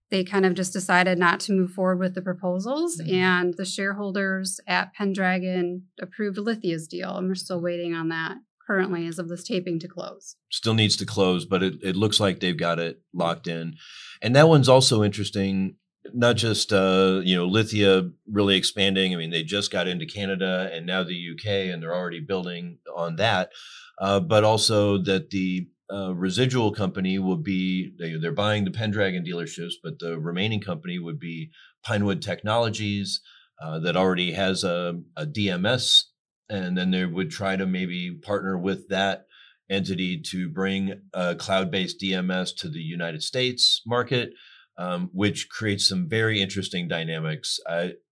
they 0.09 0.23
kind 0.23 0.45
of 0.45 0.55
just 0.55 0.73
decided 0.73 1.17
not 1.17 1.39
to 1.41 1.53
move 1.53 1.71
forward 1.71 1.99
with 1.99 2.15
the 2.15 2.21
proposals 2.21 2.99
mm-hmm. 2.99 3.13
and 3.13 3.53
the 3.57 3.65
shareholders 3.65 4.59
at 4.67 4.93
pendragon 4.93 5.83
approved 6.01 6.37
lithia's 6.37 6.87
deal 6.87 7.17
and 7.17 7.27
we're 7.27 7.35
still 7.35 7.61
waiting 7.61 7.93
on 7.93 8.09
that 8.09 8.37
currently 8.65 9.07
as 9.07 9.17
of 9.17 9.29
this 9.29 9.43
taping 9.43 9.79
to 9.79 9.87
close 9.87 10.35
still 10.51 10.73
needs 10.73 10.95
to 10.95 11.05
close 11.05 11.45
but 11.45 11.63
it, 11.63 11.75
it 11.81 11.95
looks 11.95 12.19
like 12.19 12.39
they've 12.39 12.57
got 12.57 12.79
it 12.79 13.01
locked 13.13 13.47
in 13.47 13.75
and 14.21 14.35
that 14.35 14.47
one's 14.47 14.69
also 14.69 15.03
interesting 15.03 15.75
not 16.13 16.35
just 16.35 16.71
uh, 16.71 17.21
you 17.23 17.35
know 17.35 17.45
lithia 17.45 18.09
really 18.31 18.55
expanding 18.55 19.13
i 19.13 19.17
mean 19.17 19.31
they 19.31 19.43
just 19.43 19.71
got 19.71 19.87
into 19.87 20.05
canada 20.05 20.69
and 20.71 20.85
now 20.85 21.03
the 21.03 21.29
uk 21.31 21.45
and 21.45 21.81
they're 21.81 21.95
already 21.95 22.19
building 22.19 22.77
on 22.95 23.15
that 23.15 23.51
uh, 23.99 24.19
but 24.19 24.43
also 24.43 24.97
that 24.97 25.29
the 25.29 25.67
uh, 25.91 26.13
residual 26.13 26.71
company 26.71 27.17
would 27.17 27.43
be 27.43 27.93
they, 27.97 28.15
they're 28.15 28.31
buying 28.31 28.65
the 28.65 28.71
Pendragon 28.71 29.23
dealerships, 29.23 29.73
but 29.83 29.99
the 29.99 30.19
remaining 30.19 30.61
company 30.61 30.99
would 30.99 31.19
be 31.19 31.51
Pinewood 31.83 32.21
Technologies 32.21 33.21
uh, 33.61 33.79
that 33.79 33.97
already 33.97 34.31
has 34.33 34.63
a, 34.63 34.99
a, 35.17 35.25
DMS, 35.25 36.03
and 36.47 36.77
then 36.77 36.91
they 36.91 37.05
would 37.05 37.31
try 37.31 37.55
to 37.55 37.65
maybe 37.65 38.11
partner 38.11 38.57
with 38.57 38.87
that 38.89 39.25
entity 39.69 40.19
to 40.19 40.49
bring 40.49 41.01
a 41.13 41.35
cloud-based 41.35 41.99
DMS 41.99 42.55
to 42.57 42.69
the 42.69 42.79
United 42.79 43.21
States 43.21 43.81
market, 43.85 44.31
um, 44.77 45.09
which 45.13 45.49
creates 45.49 45.87
some 45.87 46.07
very 46.07 46.41
interesting 46.41 46.87
dynamics. 46.87 47.59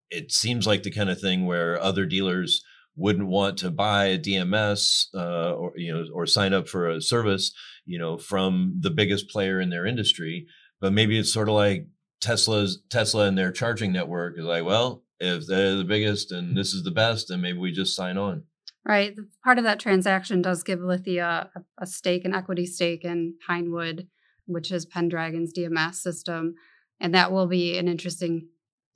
it 0.10 0.32
seems 0.32 0.66
like 0.66 0.84
the 0.84 0.92
kind 0.92 1.10
of 1.10 1.20
thing 1.20 1.46
where 1.46 1.82
other 1.82 2.06
dealers 2.06 2.64
wouldn't 2.98 3.28
want 3.28 3.60
to 3.60 3.70
buy 3.70 4.06
a 4.06 4.20
DMS 4.20 5.06
uh, 5.14 5.54
or 5.54 5.72
you 5.76 5.94
know 5.94 6.04
or 6.14 6.26
sign 6.26 6.54
up 6.54 6.68
for 6.68 6.90
a 6.90 7.02
service 7.02 7.54
you 7.86 7.98
know 7.98 8.18
from 8.18 8.76
the 8.80 8.90
biggest 8.90 9.30
player 9.30 9.62
in 9.62 9.70
their 9.70 9.86
industry. 9.86 10.48
But 10.82 10.94
maybe 10.94 11.18
it's 11.18 11.32
sort 11.32 11.48
of 11.48 11.56
like 11.56 11.88
Tesla's 12.20 12.82
Tesla 12.90 13.28
and 13.28 13.38
their 13.38 13.52
charging 13.52 13.94
network 13.94 14.38
is 14.38 14.44
like 14.44 14.66
well 14.66 15.04
if 15.20 15.48
they're 15.48 15.76
the 15.76 15.84
biggest 15.84 16.32
and 16.32 16.58
this 16.58 16.74
is 16.74 16.84
the 16.84 16.92
best 16.92 17.30
then 17.30 17.42
maybe 17.42 17.60
we 17.60 17.72
just 17.72 17.96
sign 17.96 18.18
on. 18.18 18.44
Right 18.84 19.16
part 19.44 19.58
of 19.60 19.64
that 19.64 19.80
transaction 19.80 20.42
does 20.42 20.64
give 20.64 20.80
Lithia 20.80 21.50
a, 21.56 21.62
a 21.80 21.86
stake 21.86 22.26
an 22.26 22.34
equity 22.34 22.66
stake 22.66 23.06
in 23.06 23.36
Pinewood 23.46 24.08
which 24.46 24.72
is 24.72 24.86
Pendragon's 24.86 25.54
DMS 25.54 25.96
system 25.96 26.56
and 27.00 27.14
that 27.14 27.32
will 27.32 27.48
be 27.48 27.78
an 27.78 27.88
interesting 27.88 28.48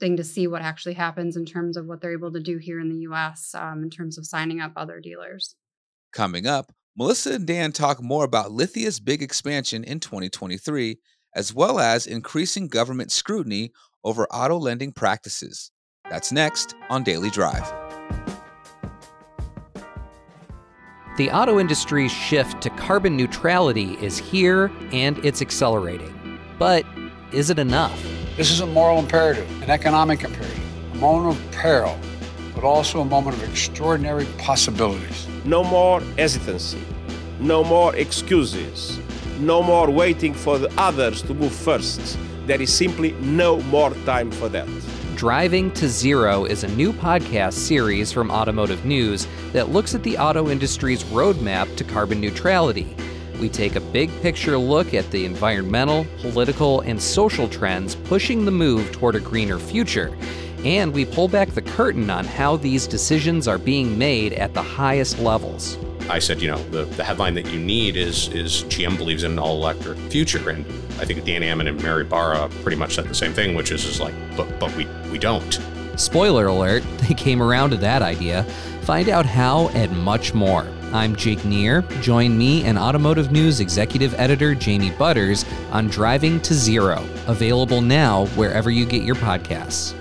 thing 0.01 0.17
to 0.17 0.23
see 0.25 0.47
what 0.47 0.61
actually 0.61 0.95
happens 0.95 1.37
in 1.37 1.45
terms 1.45 1.77
of 1.77 1.85
what 1.85 2.01
they're 2.01 2.11
able 2.11 2.33
to 2.33 2.41
do 2.41 2.57
here 2.57 2.81
in 2.81 2.89
the 2.89 3.07
US 3.09 3.55
um, 3.55 3.83
in 3.83 3.89
terms 3.89 4.17
of 4.17 4.25
signing 4.25 4.59
up 4.59 4.73
other 4.75 4.99
dealers. 4.99 5.55
Coming 6.11 6.45
up, 6.45 6.73
Melissa 6.97 7.35
and 7.35 7.47
Dan 7.47 7.71
talk 7.71 8.03
more 8.03 8.25
about 8.25 8.51
Lithia's 8.51 8.99
big 8.99 9.21
expansion 9.21 9.85
in 9.85 10.01
2023, 10.01 10.99
as 11.33 11.53
well 11.53 11.79
as 11.79 12.05
increasing 12.05 12.67
government 12.67 13.11
scrutiny 13.11 13.71
over 14.03 14.25
auto 14.25 14.57
lending 14.57 14.91
practices. 14.91 15.71
That's 16.09 16.33
next 16.33 16.75
on 16.89 17.03
Daily 17.03 17.29
Drive. 17.29 17.71
The 21.17 21.29
auto 21.29 21.59
industry's 21.59 22.11
shift 22.11 22.61
to 22.63 22.69
carbon 22.71 23.15
neutrality 23.15 23.93
is 24.01 24.17
here 24.17 24.71
and 24.91 25.23
it's 25.23 25.41
accelerating. 25.41 26.39
But 26.57 26.85
is 27.31 27.49
it 27.49 27.59
enough? 27.59 28.20
This 28.41 28.49
is 28.49 28.61
a 28.61 28.65
moral 28.65 28.97
imperative, 28.97 29.47
an 29.61 29.69
economic 29.69 30.23
imperative, 30.23 30.93
a 30.93 30.97
moment 30.97 31.37
of 31.37 31.51
peril, 31.51 31.95
but 32.55 32.63
also 32.63 33.01
a 33.01 33.05
moment 33.05 33.37
of 33.37 33.47
extraordinary 33.47 34.25
possibilities. 34.39 35.27
No 35.45 35.63
more 35.63 36.01
hesitancy, 36.17 36.81
no 37.39 37.63
more 37.63 37.95
excuses, 37.95 38.99
no 39.39 39.61
more 39.61 39.91
waiting 39.91 40.33
for 40.33 40.57
the 40.57 40.73
others 40.75 41.21
to 41.21 41.35
move 41.35 41.53
first. 41.53 42.17
There 42.47 42.59
is 42.59 42.73
simply 42.73 43.11
no 43.19 43.61
more 43.61 43.91
time 44.07 44.31
for 44.31 44.49
that. 44.49 44.67
Driving 45.15 45.69
to 45.73 45.87
Zero 45.87 46.45
is 46.45 46.63
a 46.63 46.67
new 46.69 46.93
podcast 46.93 47.53
series 47.53 48.11
from 48.11 48.31
Automotive 48.31 48.85
News 48.85 49.27
that 49.53 49.69
looks 49.69 49.93
at 49.93 50.01
the 50.01 50.17
auto 50.17 50.49
industry's 50.49 51.03
roadmap 51.03 51.75
to 51.75 51.83
carbon 51.83 52.19
neutrality. 52.19 52.95
We 53.41 53.49
take 53.49 53.75
a 53.75 53.81
big 53.81 54.11
picture 54.21 54.55
look 54.55 54.93
at 54.93 55.09
the 55.09 55.25
environmental, 55.25 56.05
political, 56.21 56.81
and 56.81 57.01
social 57.01 57.49
trends 57.49 57.95
pushing 57.95 58.45
the 58.45 58.51
move 58.51 58.91
toward 58.91 59.15
a 59.15 59.19
greener 59.19 59.57
future. 59.57 60.15
And 60.63 60.93
we 60.93 61.05
pull 61.05 61.27
back 61.27 61.49
the 61.49 61.63
curtain 61.63 62.11
on 62.11 62.23
how 62.23 62.55
these 62.55 62.85
decisions 62.85 63.47
are 63.47 63.57
being 63.57 63.97
made 63.97 64.33
at 64.33 64.53
the 64.53 64.61
highest 64.61 65.17
levels. 65.17 65.79
I 66.07 66.19
said, 66.19 66.39
you 66.39 66.51
know, 66.51 66.61
the, 66.65 66.85
the 66.85 67.03
headline 67.03 67.33
that 67.33 67.47
you 67.47 67.59
need 67.59 67.97
is 67.97 68.27
is 68.27 68.63
GM 68.65 68.95
believes 68.95 69.23
in 69.23 69.31
an 69.31 69.39
all 69.39 69.55
electric 69.55 69.97
future, 70.11 70.51
and 70.51 70.63
I 70.99 71.05
think 71.05 71.25
Dan 71.25 71.41
Ammann 71.41 71.67
and 71.67 71.81
Mary 71.81 72.03
Barra 72.03 72.47
pretty 72.61 72.77
much 72.77 72.93
said 72.93 73.05
the 73.07 73.15
same 73.15 73.33
thing, 73.33 73.55
which 73.55 73.71
is 73.71 73.85
is 73.85 73.99
like, 73.99 74.13
but 74.37 74.59
but 74.59 74.75
we 74.75 74.85
we 75.11 75.17
don't. 75.17 75.59
Spoiler 75.95 76.45
alert, 76.45 76.83
they 77.07 77.15
came 77.15 77.41
around 77.41 77.71
to 77.71 77.77
that 77.77 78.03
idea. 78.03 78.43
Find 78.83 79.09
out 79.09 79.25
how 79.25 79.69
and 79.69 79.97
much 79.97 80.35
more. 80.35 80.67
I'm 80.93 81.15
Jake 81.15 81.45
Neer. 81.45 81.83
Join 82.01 82.37
me 82.37 82.65
and 82.65 82.77
Automotive 82.77 83.31
News 83.31 83.61
Executive 83.61 84.13
Editor 84.15 84.53
Jamie 84.53 84.91
Butters 84.91 85.45
on 85.71 85.87
Driving 85.87 86.41
to 86.41 86.53
Zero, 86.53 87.07
available 87.27 87.79
now 87.79 88.25
wherever 88.35 88.69
you 88.69 88.85
get 88.85 89.03
your 89.03 89.15
podcasts. 89.15 89.93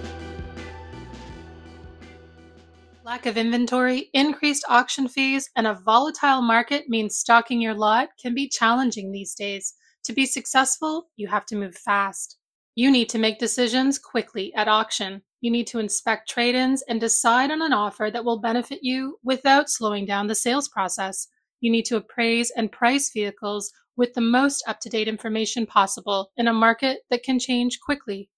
Lack 3.04 3.26
of 3.26 3.36
inventory, 3.36 4.10
increased 4.14 4.64
auction 4.68 5.06
fees, 5.06 5.48
and 5.54 5.68
a 5.68 5.74
volatile 5.74 6.42
market 6.42 6.88
means 6.88 7.16
stocking 7.16 7.60
your 7.60 7.74
lot 7.74 8.08
can 8.20 8.34
be 8.34 8.48
challenging 8.48 9.12
these 9.12 9.36
days. 9.36 9.74
To 10.04 10.12
be 10.12 10.26
successful, 10.26 11.10
you 11.14 11.28
have 11.28 11.46
to 11.46 11.56
move 11.56 11.76
fast. 11.76 12.36
You 12.74 12.90
need 12.90 13.08
to 13.10 13.18
make 13.18 13.38
decisions 13.38 13.96
quickly 14.00 14.52
at 14.54 14.66
auction. 14.66 15.22
You 15.40 15.50
need 15.50 15.66
to 15.68 15.78
inspect 15.78 16.28
trade 16.28 16.54
ins 16.54 16.82
and 16.82 17.00
decide 17.00 17.50
on 17.50 17.62
an 17.62 17.72
offer 17.72 18.10
that 18.12 18.24
will 18.24 18.40
benefit 18.40 18.80
you 18.82 19.18
without 19.22 19.70
slowing 19.70 20.04
down 20.04 20.26
the 20.26 20.34
sales 20.34 20.68
process. 20.68 21.28
You 21.60 21.70
need 21.70 21.86
to 21.86 21.96
appraise 21.96 22.50
and 22.50 22.70
price 22.70 23.10
vehicles 23.10 23.72
with 23.96 24.12
the 24.14 24.20
most 24.20 24.62
up 24.66 24.80
to 24.80 24.88
date 24.88 25.08
information 25.08 25.66
possible 25.66 26.30
in 26.36 26.48
a 26.48 26.52
market 26.52 27.00
that 27.10 27.22
can 27.22 27.38
change 27.38 27.80
quickly. 27.80 28.28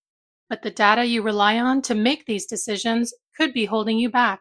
But 0.49 0.63
the 0.63 0.71
data 0.71 1.05
you 1.05 1.23
rely 1.23 1.59
on 1.59 1.83
to 1.83 1.95
make 1.95 2.27
these 2.27 2.47
decisions 2.47 3.13
could 3.37 3.53
be 3.53 3.65
holding 3.65 3.99
you 3.99 4.11
back. 4.11 4.41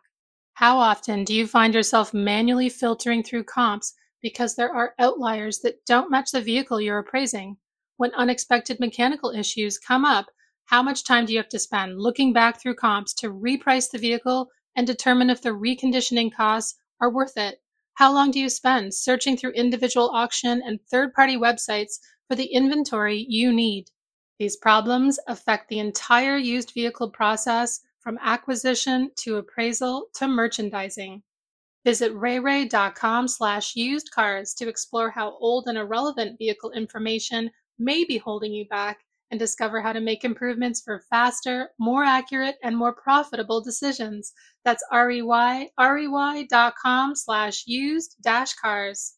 How 0.53 0.77
often 0.77 1.24
do 1.24 1.34
you 1.34 1.48
find 1.48 1.74
yourself 1.74 2.13
manually 2.13 2.70
filtering 2.70 3.24
through 3.24 3.46
comps 3.46 3.94
because 4.22 4.56
there 4.56 4.72
are 4.72 4.94
outliers 5.00 5.60
that 5.60 5.86
don't 5.88 6.12
match 6.12 6.32
the 6.32 6.41
vehicle 6.41 6.82
you're 6.82 7.00
appraising? 7.00 7.58
When 7.98 8.13
unexpected 8.13 8.80
mechanical 8.80 9.32
issues 9.32 9.80
come 9.80 10.06
up, 10.06 10.27
how 10.65 10.82
much 10.82 11.03
time 11.03 11.25
do 11.25 11.34
you 11.34 11.39
have 11.39 11.50
to 11.50 11.60
spend 11.60 12.00
looking 12.00 12.34
back 12.34 12.62
through 12.62 12.75
comps 12.75 13.13
to 13.15 13.32
reprice 13.32 13.91
the 13.91 13.98
vehicle 13.98 14.50
and 14.75 14.88
determine 14.88 15.30
if 15.30 15.41
the 15.41 15.50
reconditioning 15.50 16.34
costs 16.34 16.77
are 17.01 17.12
worth 17.12 17.38
it? 17.38 17.62
How 17.96 18.13
long 18.13 18.32
do 18.32 18.39
you 18.39 18.50
spend 18.50 18.94
searching 18.94 19.36
through 19.36 19.51
individual 19.51 20.10
auction 20.12 20.62
and 20.65 20.80
third 20.82 21.13
party 21.13 21.36
websites 21.36 22.00
for 22.27 22.36
the 22.36 22.46
inventory 22.46 23.25
you 23.27 23.51
need? 23.51 23.89
These 24.39 24.58
problems 24.58 25.20
affect 25.27 25.68
the 25.70 25.80
entire 25.80 26.38
used 26.38 26.72
vehicle 26.72 27.12
process 27.12 27.82
from 28.00 28.18
acquisition 28.22 29.12
to 29.18 29.38
appraisal 29.38 30.08
to 30.15 30.27
merchandising. 30.27 31.22
Visit 31.84 32.13
reyrey.com 32.13 33.27
slash 33.27 33.75
used 33.75 34.12
cars 34.12 34.53
to 34.56 34.68
explore 34.68 35.12
how 35.12 35.38
old 35.38 35.68
and 35.68 35.77
irrelevant 35.77 36.38
vehicle 36.38 36.72
information 36.72 37.51
may 37.77 38.03
be 38.03 38.18
holding 38.18 38.53
you 38.53 38.65
back 38.68 39.00
and 39.32 39.40
discover 39.40 39.82
how 39.82 39.94
to 39.94 40.02
make 40.02 40.24
improvements 40.24 40.82
for 40.82 41.04
faster, 41.10 41.70
more 41.80 42.04
accurate, 42.04 42.58
and 42.62 42.78
more 42.78 42.94
profitable 42.94 43.64
decisions. 43.64 44.34
That's 44.66 44.84
R-E-Y, 44.92 45.70
R-E-Y.com 45.78 47.16
slash 47.16 47.64
used 47.66 48.18
dash 48.22 48.54
cars. 48.54 49.16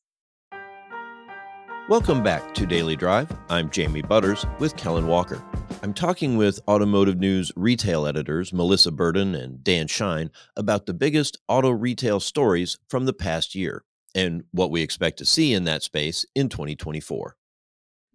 Welcome 1.89 2.23
back 2.23 2.53
to 2.53 2.65
Daily 2.65 2.95
Drive. 2.95 3.29
I'm 3.49 3.69
Jamie 3.69 4.01
Butters 4.01 4.45
with 4.57 4.77
Kellen 4.77 5.05
Walker. 5.05 5.43
I'm 5.81 5.93
talking 5.93 6.37
with 6.37 6.61
Automotive 6.65 7.19
News 7.19 7.51
retail 7.57 8.07
editors 8.07 8.53
Melissa 8.53 8.89
Burden 8.89 9.35
and 9.35 9.61
Dan 9.61 9.87
Shine 9.87 10.31
about 10.55 10.85
the 10.85 10.93
biggest 10.93 11.39
auto 11.49 11.71
retail 11.71 12.21
stories 12.21 12.77
from 12.87 13.03
the 13.03 13.11
past 13.11 13.53
year 13.53 13.83
and 14.15 14.45
what 14.51 14.71
we 14.71 14.81
expect 14.81 15.17
to 15.17 15.25
see 15.25 15.53
in 15.53 15.65
that 15.65 15.83
space 15.83 16.25
in 16.35 16.47
2024. 16.47 17.35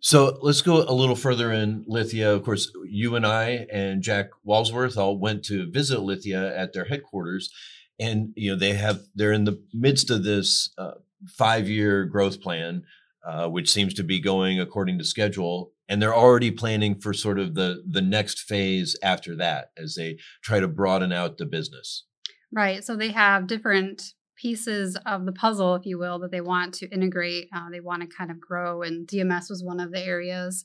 So 0.00 0.38
let's 0.42 0.62
go 0.62 0.82
a 0.82 0.94
little 0.94 1.16
further 1.16 1.52
in 1.52 1.84
Lithia. 1.86 2.32
Of 2.32 2.44
course, 2.44 2.70
you 2.88 3.16
and 3.16 3.26
I 3.26 3.66
and 3.72 4.02
Jack 4.02 4.30
Walsworth 4.44 4.96
all 4.96 5.18
went 5.18 5.44
to 5.46 5.70
visit 5.70 6.00
Lithia 6.00 6.56
at 6.56 6.72
their 6.72 6.84
headquarters, 6.84 7.50
and 7.98 8.32
you 8.36 8.50
know 8.50 8.56
they 8.56 8.74
have 8.74 9.00
they're 9.14 9.32
in 9.32 9.44
the 9.44 9.60
midst 9.72 10.10
of 10.10 10.22
this 10.22 10.70
uh, 10.78 10.92
five 11.26 11.68
year 11.68 12.04
growth 12.04 12.40
plan 12.40 12.84
uh, 13.28 13.48
which 13.48 13.70
seems 13.70 13.92
to 13.94 14.02
be 14.02 14.20
going 14.20 14.58
according 14.58 14.96
to 14.98 15.04
schedule. 15.04 15.72
And 15.88 16.00
they're 16.00 16.14
already 16.14 16.50
planning 16.50 16.98
for 16.98 17.12
sort 17.12 17.38
of 17.38 17.54
the 17.54 17.82
the 17.86 18.00
next 18.00 18.40
phase 18.40 18.96
after 19.02 19.36
that 19.36 19.70
as 19.76 19.94
they 19.96 20.18
try 20.42 20.60
to 20.60 20.68
broaden 20.68 21.12
out 21.12 21.36
the 21.38 21.46
business. 21.46 22.04
Right. 22.52 22.82
So 22.84 22.96
they 22.96 23.10
have 23.10 23.46
different 23.46 24.14
pieces 24.40 24.96
of 25.04 25.26
the 25.26 25.32
puzzle, 25.32 25.74
if 25.74 25.84
you 25.84 25.98
will, 25.98 26.18
that 26.20 26.30
they 26.30 26.40
want 26.40 26.74
to 26.74 26.88
integrate. 26.88 27.48
Uh, 27.54 27.68
they 27.70 27.80
want 27.80 28.02
to 28.02 28.08
kind 28.08 28.30
of 28.30 28.40
grow, 28.40 28.82
and 28.82 29.06
DMS 29.06 29.50
was 29.50 29.62
one 29.62 29.80
of 29.80 29.92
the 29.92 30.04
areas. 30.04 30.64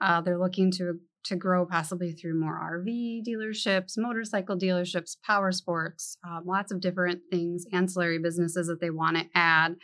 Uh, 0.00 0.20
they're 0.20 0.38
looking 0.38 0.70
to 0.72 0.98
to 1.24 1.36
grow 1.36 1.64
possibly 1.64 2.12
through 2.12 2.38
more 2.38 2.60
RV 2.84 3.22
dealerships, 3.26 3.94
motorcycle 3.96 4.58
dealerships, 4.58 5.16
power 5.24 5.52
sports, 5.52 6.18
um, 6.22 6.42
lots 6.44 6.70
of 6.70 6.80
different 6.80 7.22
things, 7.30 7.64
ancillary 7.72 8.18
businesses 8.18 8.66
that 8.66 8.78
they 8.78 8.90
want 8.90 9.16
to 9.16 9.24
add. 9.34 9.76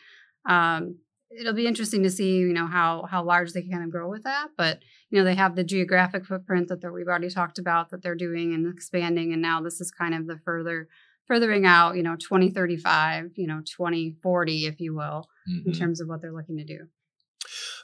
Um, 0.46 0.96
it'll 1.30 1.54
be 1.54 1.66
interesting 1.66 2.02
to 2.02 2.10
see 2.10 2.38
you 2.38 2.52
know 2.52 2.66
how 2.66 3.06
how 3.10 3.22
large 3.22 3.52
they 3.52 3.62
can 3.62 3.70
kind 3.70 3.84
of 3.84 3.90
grow 3.90 4.08
with 4.08 4.24
that 4.24 4.48
but 4.56 4.80
you 5.10 5.18
know 5.18 5.24
they 5.24 5.34
have 5.34 5.54
the 5.54 5.64
geographic 5.64 6.26
footprint 6.26 6.68
that 6.68 6.92
we've 6.92 7.06
already 7.06 7.30
talked 7.30 7.58
about 7.58 7.90
that 7.90 8.02
they're 8.02 8.16
doing 8.16 8.52
and 8.52 8.72
expanding 8.72 9.32
and 9.32 9.40
now 9.40 9.60
this 9.60 9.80
is 9.80 9.90
kind 9.90 10.14
of 10.14 10.26
the 10.26 10.40
further 10.44 10.88
furthering 11.30 11.64
out 11.64 11.94
you 11.94 12.02
know 12.02 12.16
2035 12.16 13.30
you 13.36 13.46
know 13.46 13.60
2040 13.64 14.66
if 14.66 14.80
you 14.80 14.96
will 14.96 15.28
mm-hmm. 15.48 15.68
in 15.68 15.72
terms 15.72 16.00
of 16.00 16.08
what 16.08 16.20
they're 16.20 16.32
looking 16.32 16.56
to 16.56 16.64
do 16.64 16.88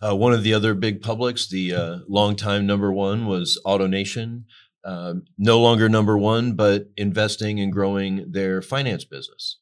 uh, 0.03 0.17
one 0.17 0.33
of 0.33 0.43
the 0.43 0.53
other 0.53 0.75
big 0.75 1.00
publics 1.00 1.49
the 1.49 1.73
uh, 1.73 1.99
longtime 2.09 2.67
number 2.67 2.93
one 2.93 3.25
was 3.25 3.57
AutoNation 3.65 4.43
uh, 4.85 5.15
no 5.38 5.61
longer 5.61 5.88
number 5.88 6.19
one 6.19 6.55
but 6.55 6.91
investing 6.97 7.61
and 7.61 7.73
growing 7.73 8.33
their 8.33 8.61
finance 8.61 9.05
business 9.05 9.59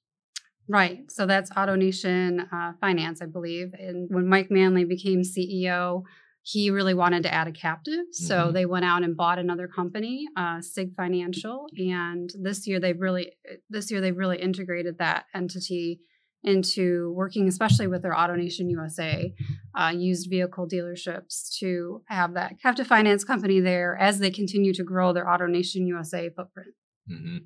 Right. 0.66 1.10
So 1.10 1.26
that's 1.26 1.50
AutoNation 1.50 2.50
uh, 2.50 2.72
Finance, 2.80 3.20
I 3.20 3.26
believe. 3.26 3.74
And 3.78 4.08
when 4.08 4.26
Mike 4.26 4.50
Manley 4.50 4.86
became 4.86 5.20
CEO, 5.20 6.04
he 6.46 6.68
really 6.70 6.92
wanted 6.92 7.22
to 7.22 7.32
add 7.32 7.48
a 7.48 7.52
captive. 7.52 8.04
So 8.12 8.36
mm-hmm. 8.36 8.52
they 8.52 8.66
went 8.66 8.84
out 8.84 9.02
and 9.02 9.16
bought 9.16 9.38
another 9.38 9.66
company, 9.66 10.26
uh, 10.36 10.60
CIG 10.60 10.94
Financial. 10.94 11.66
And 11.78 12.30
this 12.38 12.66
year 12.66 12.78
they've 12.78 13.00
really 13.00 13.32
this 13.70 13.90
year 13.90 14.02
they've 14.02 14.16
really 14.16 14.40
integrated 14.40 14.98
that 14.98 15.24
entity 15.34 16.00
into 16.42 17.10
working, 17.16 17.48
especially 17.48 17.86
with 17.86 18.02
their 18.02 18.12
AutoNation 18.12 18.70
USA 18.70 19.34
uh, 19.74 19.92
used 19.96 20.28
vehicle 20.28 20.68
dealerships, 20.68 21.48
to 21.60 22.02
have 22.08 22.34
that 22.34 22.60
captive 22.60 22.86
finance 22.86 23.24
company 23.24 23.60
there 23.60 23.96
as 23.96 24.18
they 24.18 24.30
continue 24.30 24.74
to 24.74 24.84
grow 24.84 25.14
their 25.14 25.24
AutoNation 25.24 25.86
USA 25.86 26.28
footprint. 26.28 26.74
Mm-hmm 27.10 27.38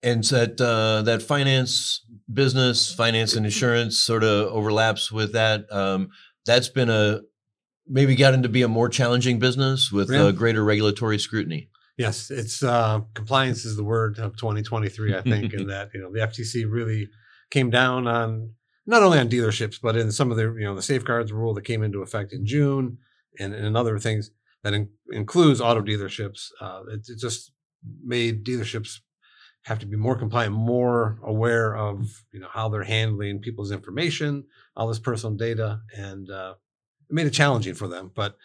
and 0.00 0.22
that 0.24 0.60
uh, 0.60 1.02
that 1.02 1.22
finance 1.22 2.04
business, 2.32 2.94
finance 2.94 3.34
and 3.34 3.44
insurance 3.44 3.98
sort 3.98 4.22
of 4.22 4.46
overlaps 4.52 5.10
with 5.10 5.32
that. 5.32 5.64
Um, 5.72 6.10
that's 6.46 6.68
been 6.68 6.88
a 6.88 7.22
maybe 7.88 8.14
gotten 8.14 8.42
to 8.42 8.48
be 8.48 8.62
a 8.62 8.68
more 8.68 8.88
challenging 8.88 9.38
business 9.38 9.90
with 9.90 10.10
yeah. 10.10 10.24
uh, 10.24 10.30
greater 10.32 10.64
regulatory 10.64 11.18
scrutiny. 11.18 11.70
Yes, 11.96 12.30
it's 12.30 12.62
uh, 12.62 13.00
compliance 13.14 13.64
is 13.64 13.76
the 13.76 13.84
word 13.84 14.18
of 14.18 14.36
2023, 14.36 15.16
I 15.16 15.22
think, 15.22 15.52
and 15.52 15.68
that 15.70 15.90
you 15.92 16.00
know 16.00 16.12
the 16.12 16.20
FTC 16.20 16.70
really 16.70 17.08
came 17.50 17.70
down 17.70 18.06
on 18.06 18.52
not 18.86 19.02
only 19.02 19.18
on 19.18 19.28
dealerships 19.28 19.78
but 19.82 19.96
in 19.96 20.12
some 20.12 20.30
of 20.30 20.36
the 20.36 20.44
you 20.44 20.64
know 20.64 20.74
the 20.74 20.82
safeguards 20.82 21.32
rule 21.32 21.54
that 21.54 21.64
came 21.64 21.82
into 21.82 22.02
effect 22.02 22.32
in 22.32 22.46
June 22.46 22.98
and, 23.38 23.54
and 23.54 23.76
other 23.76 23.98
things 23.98 24.30
that 24.62 24.74
in, 24.74 24.88
includes 25.10 25.60
auto 25.60 25.82
dealerships. 25.82 26.48
Uh, 26.60 26.82
it, 26.88 27.00
it 27.08 27.18
just 27.18 27.52
made 28.04 28.44
dealerships 28.44 29.00
have 29.64 29.78
to 29.78 29.86
be 29.86 29.96
more 29.96 30.16
compliant, 30.16 30.54
more 30.54 31.18
aware 31.24 31.76
of 31.76 32.24
you 32.32 32.40
know 32.40 32.48
how 32.50 32.68
they're 32.68 32.84
handling 32.84 33.40
people's 33.40 33.72
information, 33.72 34.44
all 34.76 34.88
this 34.88 34.98
personal 34.98 35.36
data, 35.36 35.80
and 35.96 36.30
uh, 36.30 36.54
it 37.08 37.14
made 37.14 37.26
it 37.26 37.32
challenging 37.32 37.74
for 37.74 37.88
them. 37.88 38.10
But 38.14 38.36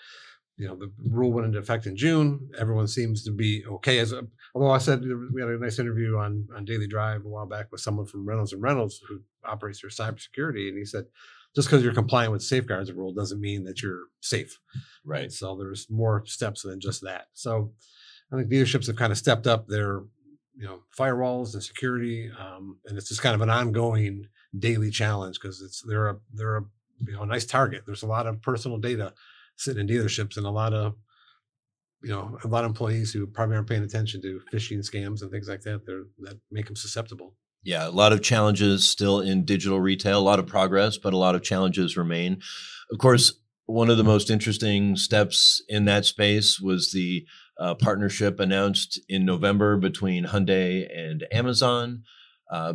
you 0.58 0.67
know 0.67 0.75
the 0.75 0.91
rule 1.10 1.32
went 1.32 1.48
into 1.48 1.60
effect 1.60 1.88
in 1.88 1.96
June. 1.96 2.50
Everyone 2.60 2.88
seems 2.88 3.24
to 3.24 3.32
be 3.32 3.63
okay. 3.65 4.00
As 4.00 4.12
a, 4.12 4.24
although 4.53 4.72
I 4.72 4.77
said 4.77 5.03
we 5.34 5.41
had 5.41 5.50
a 5.50 5.58
nice 5.58 5.79
interview 5.79 6.17
on 6.17 6.48
on 6.55 6.65
Daily 6.65 6.88
Drive 6.88 7.25
a 7.25 7.29
while 7.29 7.48
back 7.48 7.72
with 7.72 7.82
someone 7.82 8.05
from 8.05 8.27
Reynolds 8.27 8.53
and 8.53 8.62
Reynolds 8.62 9.01
who 9.08 9.22
operates 9.46 9.82
their 9.82 9.89
cybersecurity, 9.89 10.70
and 10.70 10.77
he 10.77 10.86
said 10.86 11.05
just 11.55 11.67
because 11.67 11.84
you're 11.84 11.93
compliant 11.93 12.32
with 12.32 12.41
safeguards 12.41 12.91
rule 12.91 13.13
doesn't 13.13 13.41
mean 13.41 13.63
that 13.65 13.82
you're 13.82 14.05
safe. 14.22 14.60
Right. 15.05 15.32
So 15.32 15.55
there's 15.55 15.88
more 15.89 16.24
steps 16.25 16.63
than 16.63 16.79
just 16.79 17.01
that. 17.01 17.27
So 17.34 17.74
I 18.32 18.38
think 18.38 18.50
dealerships 18.50 18.88
have 18.88 18.96
kind 18.96 19.12
of 19.12 19.17
stepped 19.17 19.48
up 19.48 19.67
their 19.67 20.01
you 20.55 20.65
know 20.65 20.82
firewalls 20.98 21.53
and 21.53 21.63
security, 21.63 22.29
um, 22.39 22.77
and 22.86 22.98
it's 22.98 23.10
just 23.10 23.22
kind 23.22 23.36
of 23.36 23.41
an 23.41 23.50
ongoing 23.50 24.27
daily 24.58 24.91
challenge 24.91 25.39
because 25.41 25.62
it's 25.62 25.82
they're 25.88 26.10
a 26.10 26.17
they're 26.34 26.58
a 26.58 26.65
you 27.08 27.14
know 27.14 27.24
a 27.24 27.26
nice 27.26 27.46
target. 27.46 27.84
There's 27.86 28.04
a 28.04 28.08
lot 28.08 28.28
of 28.28 28.42
personal 28.42 28.78
data 28.78 29.14
sitting 29.56 29.88
in 29.88 29.96
dealerships 29.96 30.38
and 30.38 30.46
a 30.46 30.52
lot 30.52 30.74
of 30.74 30.96
you 32.02 32.10
know 32.10 32.38
a 32.44 32.48
lot 32.48 32.64
of 32.64 32.70
employees 32.70 33.14
who 33.14 33.28
probably 33.28 33.56
aren't 33.56 33.70
paying 33.70 33.84
attention 33.84 34.22
to 34.22 34.42
phishing 34.52 34.80
scams 34.80 35.22
and 35.22 35.32
things 35.32 35.48
like 35.48 35.62
that. 35.62 35.86
They're 35.86 36.04
that 36.20 36.40
make 36.52 36.66
them 36.68 36.76
susceptible. 36.76 37.36
Yeah, 37.64 37.88
a 37.88 37.92
lot 37.92 38.12
of 38.12 38.22
challenges 38.22 38.88
still 38.88 39.22
in 39.22 39.46
digital 39.46 39.80
retail, 39.80 40.20
a 40.20 40.22
lot 40.22 40.40
of 40.40 40.48
progress, 40.48 40.98
but 40.98 41.14
a 41.14 41.18
lot 41.18 41.36
of 41.36 41.44
challenges 41.44 41.96
remain. 41.96 42.42
Of 42.92 43.00
course, 43.00 43.40
one 43.66 43.90
of 43.90 43.98
the 43.98 44.04
most 44.04 44.30
interesting 44.30 44.98
steps 44.98 45.64
in 45.70 45.86
that 45.86 46.04
space 46.04 46.60
was 46.60 46.92
the 46.92 47.26
uh, 47.58 47.76
partnership 47.76 48.40
announced 48.40 49.00
in 49.08 49.26
November 49.26 49.78
between 49.78 50.26
Hyundai 50.26 50.86
and 50.94 51.26
Amazon. 51.32 52.04
Uh, 52.52 52.74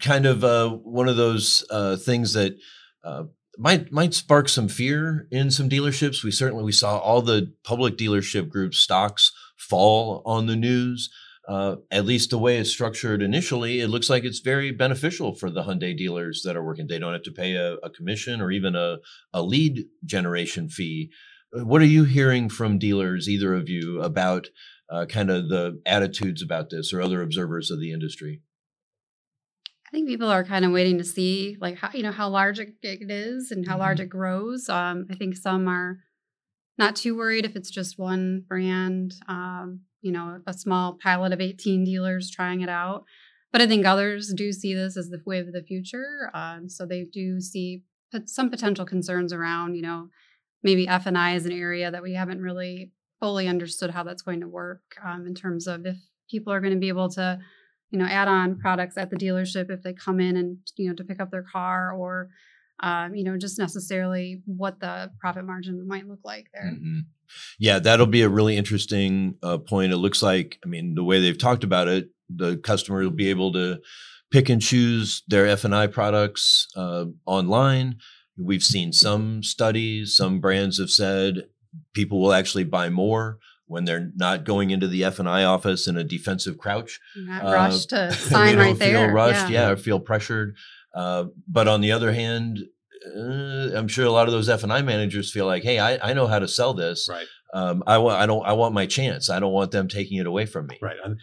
kind 0.00 0.26
of 0.26 0.44
uh, 0.44 0.68
one 0.68 1.08
of 1.08 1.16
those 1.16 1.64
uh, 1.70 1.96
things 1.96 2.34
that 2.34 2.56
uh, 3.06 3.24
might 3.58 3.90
might 3.92 4.12
spark 4.12 4.48
some 4.48 4.68
fear 4.68 5.28
in 5.30 5.50
some 5.50 5.68
dealerships. 5.70 6.22
We 6.22 6.30
certainly 6.30 6.64
we 6.64 6.72
saw 6.72 6.98
all 6.98 7.22
the 7.22 7.52
public 7.64 7.96
dealership 7.96 8.48
group 8.48 8.74
stocks 8.74 9.32
fall 9.56 10.22
on 10.26 10.46
the 10.46 10.56
news. 10.56 11.10
Uh, 11.48 11.76
at 11.92 12.04
least 12.04 12.30
the 12.30 12.38
way 12.38 12.58
it's 12.58 12.72
structured 12.72 13.22
initially, 13.22 13.78
it 13.78 13.86
looks 13.86 14.10
like 14.10 14.24
it's 14.24 14.40
very 14.40 14.72
beneficial 14.72 15.32
for 15.32 15.48
the 15.48 15.62
Hyundai 15.62 15.96
dealers 15.96 16.42
that 16.44 16.56
are 16.56 16.64
working. 16.64 16.88
They 16.88 16.98
don't 16.98 17.12
have 17.12 17.22
to 17.22 17.30
pay 17.30 17.54
a, 17.54 17.74
a 17.74 17.90
commission 17.90 18.40
or 18.40 18.50
even 18.50 18.74
a, 18.74 18.96
a 19.32 19.42
lead 19.42 19.84
generation 20.04 20.68
fee 20.68 21.12
uh, 21.56 21.64
what 21.64 21.82
are 21.82 21.86
you 21.86 22.04
hearing 22.04 22.48
from 22.48 22.78
dealers, 22.78 23.28
either 23.28 23.54
of 23.54 23.68
you, 23.68 24.00
about 24.02 24.48
uh, 24.90 25.06
kind 25.06 25.30
of 25.30 25.48
the 25.48 25.80
attitudes 25.86 26.42
about 26.42 26.70
this 26.70 26.92
or 26.92 27.00
other 27.00 27.22
observers 27.22 27.70
of 27.70 27.80
the 27.80 27.92
industry? 27.92 28.42
I 29.86 29.90
think 29.92 30.08
people 30.08 30.28
are 30.28 30.44
kind 30.44 30.64
of 30.64 30.72
waiting 30.72 30.98
to 30.98 31.04
see, 31.04 31.56
like 31.60 31.78
how 31.78 31.90
you 31.94 32.02
know 32.02 32.12
how 32.12 32.28
large 32.28 32.58
it, 32.58 32.74
it 32.82 33.10
is 33.10 33.50
and 33.50 33.66
how 33.66 33.74
mm-hmm. 33.74 33.82
large 33.82 34.00
it 34.00 34.08
grows. 34.08 34.68
Um, 34.68 35.06
I 35.10 35.14
think 35.14 35.36
some 35.36 35.68
are 35.68 36.00
not 36.78 36.96
too 36.96 37.16
worried 37.16 37.44
if 37.44 37.56
it's 37.56 37.70
just 37.70 37.98
one 37.98 38.44
brand. 38.48 39.14
Um, 39.28 39.80
you 40.06 40.12
know, 40.12 40.40
a 40.46 40.52
small 40.52 40.98
pilot 41.02 41.32
of 41.32 41.40
18 41.40 41.84
dealers 41.84 42.30
trying 42.30 42.60
it 42.60 42.68
out. 42.68 43.04
But 43.52 43.60
I 43.60 43.66
think 43.66 43.84
others 43.84 44.32
do 44.32 44.52
see 44.52 44.72
this 44.74 44.96
as 44.96 45.08
the 45.08 45.20
wave 45.26 45.48
of 45.48 45.52
the 45.52 45.62
future. 45.62 46.30
Um, 46.32 46.68
so 46.68 46.86
they 46.86 47.04
do 47.04 47.40
see 47.40 47.82
some 48.26 48.50
potential 48.50 48.84
concerns 48.84 49.32
around, 49.32 49.74
you 49.74 49.82
know, 49.82 50.08
maybe 50.62 50.86
F 50.86 51.06
and 51.06 51.18
I 51.18 51.34
is 51.34 51.46
an 51.46 51.52
area 51.52 51.90
that 51.90 52.02
we 52.02 52.14
haven't 52.14 52.40
really 52.40 52.92
fully 53.18 53.48
understood 53.48 53.90
how 53.90 54.04
that's 54.04 54.22
going 54.22 54.40
to 54.40 54.48
work 54.48 54.82
um, 55.04 55.26
in 55.26 55.34
terms 55.34 55.66
of 55.66 55.86
if 55.86 55.96
people 56.30 56.52
are 56.52 56.60
going 56.60 56.72
to 56.72 56.78
be 56.78 56.88
able 56.88 57.08
to, 57.10 57.38
you 57.90 57.98
know, 57.98 58.06
add 58.06 58.28
on 58.28 58.58
products 58.58 58.96
at 58.96 59.10
the 59.10 59.16
dealership 59.16 59.70
if 59.70 59.82
they 59.82 59.92
come 59.92 60.20
in 60.20 60.36
and 60.36 60.58
you 60.76 60.88
know 60.88 60.94
to 60.94 61.04
pick 61.04 61.20
up 61.20 61.30
their 61.30 61.44
car 61.44 61.92
or 61.92 62.28
um, 62.80 63.14
you 63.14 63.24
know, 63.24 63.36
just 63.36 63.58
necessarily 63.58 64.42
what 64.44 64.80
the 64.80 65.10
profit 65.18 65.44
margin 65.44 65.86
might 65.86 66.06
look 66.06 66.20
like 66.24 66.48
there. 66.52 66.72
Mm-hmm. 66.72 67.00
Yeah, 67.58 67.78
that'll 67.78 68.06
be 68.06 68.22
a 68.22 68.28
really 68.28 68.56
interesting 68.56 69.36
uh, 69.42 69.58
point. 69.58 69.92
It 69.92 69.96
looks 69.96 70.22
like, 70.22 70.58
I 70.64 70.68
mean, 70.68 70.94
the 70.94 71.04
way 71.04 71.20
they've 71.20 71.38
talked 71.38 71.64
about 71.64 71.88
it, 71.88 72.10
the 72.28 72.56
customer 72.58 73.02
will 73.02 73.10
be 73.10 73.30
able 73.30 73.52
to 73.52 73.80
pick 74.30 74.48
and 74.48 74.60
choose 74.60 75.22
their 75.28 75.46
F 75.46 75.64
and 75.64 75.74
I 75.74 75.86
products 75.86 76.68
uh, 76.76 77.06
online. 77.24 77.96
We've 78.36 78.62
seen 78.62 78.92
some 78.92 79.42
studies, 79.42 80.14
some 80.14 80.40
brands 80.40 80.78
have 80.78 80.90
said 80.90 81.48
people 81.94 82.20
will 82.20 82.32
actually 82.32 82.64
buy 82.64 82.90
more 82.90 83.38
when 83.66 83.84
they're 83.84 84.10
not 84.14 84.44
going 84.44 84.70
into 84.70 84.86
the 84.86 85.04
F 85.04 85.18
and 85.18 85.28
I 85.28 85.44
office 85.44 85.86
in 85.86 85.96
a 85.96 86.04
defensive 86.04 86.58
crouch. 86.58 87.00
Not 87.16 87.44
uh, 87.44 87.52
rushed 87.52 87.90
to 87.90 88.12
sign 88.14 88.58
right 88.58 88.78
there. 88.78 89.06
Feel 89.06 89.14
rushed, 89.14 89.50
yeah, 89.50 89.68
yeah 89.68 89.70
or 89.70 89.76
feel 89.76 90.00
pressured. 90.00 90.56
Uh, 90.94 91.26
but 91.48 91.68
on 91.68 91.80
the 91.80 91.92
other 91.92 92.12
hand, 92.12 92.60
uh, 93.14 93.76
I'm 93.76 93.88
sure 93.88 94.06
a 94.06 94.10
lot 94.10 94.28
of 94.28 94.32
those 94.32 94.48
F 94.48 94.62
and 94.62 94.72
I 94.72 94.82
managers 94.82 95.32
feel 95.32 95.46
like, 95.46 95.62
hey, 95.62 95.78
I, 95.78 96.10
I 96.10 96.12
know 96.12 96.26
how 96.26 96.38
to 96.38 96.48
sell 96.48 96.74
this. 96.74 97.08
Right. 97.10 97.26
Um, 97.54 97.82
I 97.86 97.98
want 97.98 98.20
I 98.20 98.26
don't 98.26 98.44
I 98.44 98.52
want 98.52 98.74
my 98.74 98.86
chance. 98.86 99.30
I 99.30 99.40
don't 99.40 99.52
want 99.52 99.70
them 99.70 99.88
taking 99.88 100.18
it 100.18 100.26
away 100.26 100.46
from 100.46 100.66
me. 100.66 100.78
Right. 100.82 100.96
And 101.04 101.20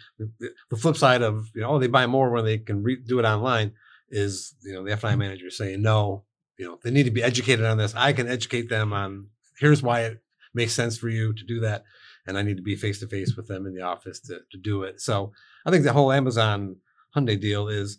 the 0.70 0.76
flip 0.76 0.96
side 0.96 1.22
of 1.22 1.48
you 1.54 1.60
know 1.60 1.70
oh, 1.70 1.78
they 1.78 1.86
buy 1.86 2.06
more 2.06 2.30
when 2.30 2.44
they 2.44 2.58
can 2.58 2.82
re- 2.82 3.02
do 3.04 3.18
it 3.18 3.24
online 3.24 3.72
is 4.10 4.54
you 4.62 4.72
know 4.72 4.84
the 4.84 4.92
F 4.92 5.04
and 5.04 5.12
I 5.12 5.16
manager 5.16 5.50
saying 5.50 5.82
no 5.82 6.24
you 6.58 6.66
know 6.66 6.78
they 6.82 6.90
need 6.90 7.04
to 7.04 7.10
be 7.10 7.22
educated 7.22 7.64
on 7.64 7.76
this 7.76 7.94
i 7.94 8.12
can 8.12 8.28
educate 8.28 8.68
them 8.68 8.92
on 8.92 9.28
here's 9.58 9.82
why 9.82 10.02
it 10.02 10.22
makes 10.52 10.72
sense 10.72 10.96
for 10.96 11.08
you 11.08 11.32
to 11.32 11.44
do 11.44 11.60
that 11.60 11.84
and 12.26 12.38
i 12.38 12.42
need 12.42 12.56
to 12.56 12.62
be 12.62 12.76
face 12.76 13.00
to 13.00 13.06
face 13.06 13.36
with 13.36 13.46
them 13.46 13.66
in 13.66 13.74
the 13.74 13.82
office 13.82 14.20
to, 14.20 14.40
to 14.50 14.58
do 14.58 14.82
it 14.82 15.00
so 15.00 15.32
i 15.66 15.70
think 15.70 15.84
the 15.84 15.92
whole 15.92 16.12
amazon 16.12 16.76
hyundai 17.16 17.40
deal 17.40 17.68
is 17.68 17.98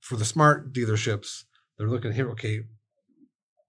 for 0.00 0.16
the 0.16 0.24
smart 0.24 0.72
dealerships 0.72 1.44
they're 1.76 1.88
looking 1.88 2.12
here 2.12 2.30
okay 2.30 2.60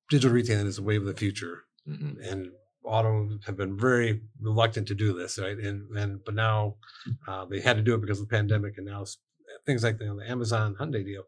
digital 0.09 0.35
retailing 0.35 0.67
is 0.67 0.77
the 0.77 0.83
wave 0.83 1.01
of 1.01 1.07
the 1.07 1.13
future 1.13 1.63
mm-hmm. 1.87 2.21
and 2.21 2.49
auto 2.83 3.27
have 3.45 3.57
been 3.57 3.77
very 3.77 4.21
reluctant 4.39 4.87
to 4.87 4.93
do 4.93 5.13
this 5.13 5.39
right 5.39 5.57
and 5.57 5.89
and 5.97 6.23
but 6.23 6.35
now 6.35 6.75
uh, 7.27 7.45
they 7.45 7.59
had 7.59 7.77
to 7.77 7.83
do 7.83 7.95
it 7.95 8.01
because 8.01 8.19
of 8.19 8.27
the 8.27 8.35
pandemic 8.35 8.77
and 8.77 8.85
now 8.85 9.03
things 9.65 9.83
like 9.83 9.97
the, 9.97 10.05
the 10.05 10.29
amazon 10.29 10.75
hyundai 10.79 11.03
deal 11.03 11.23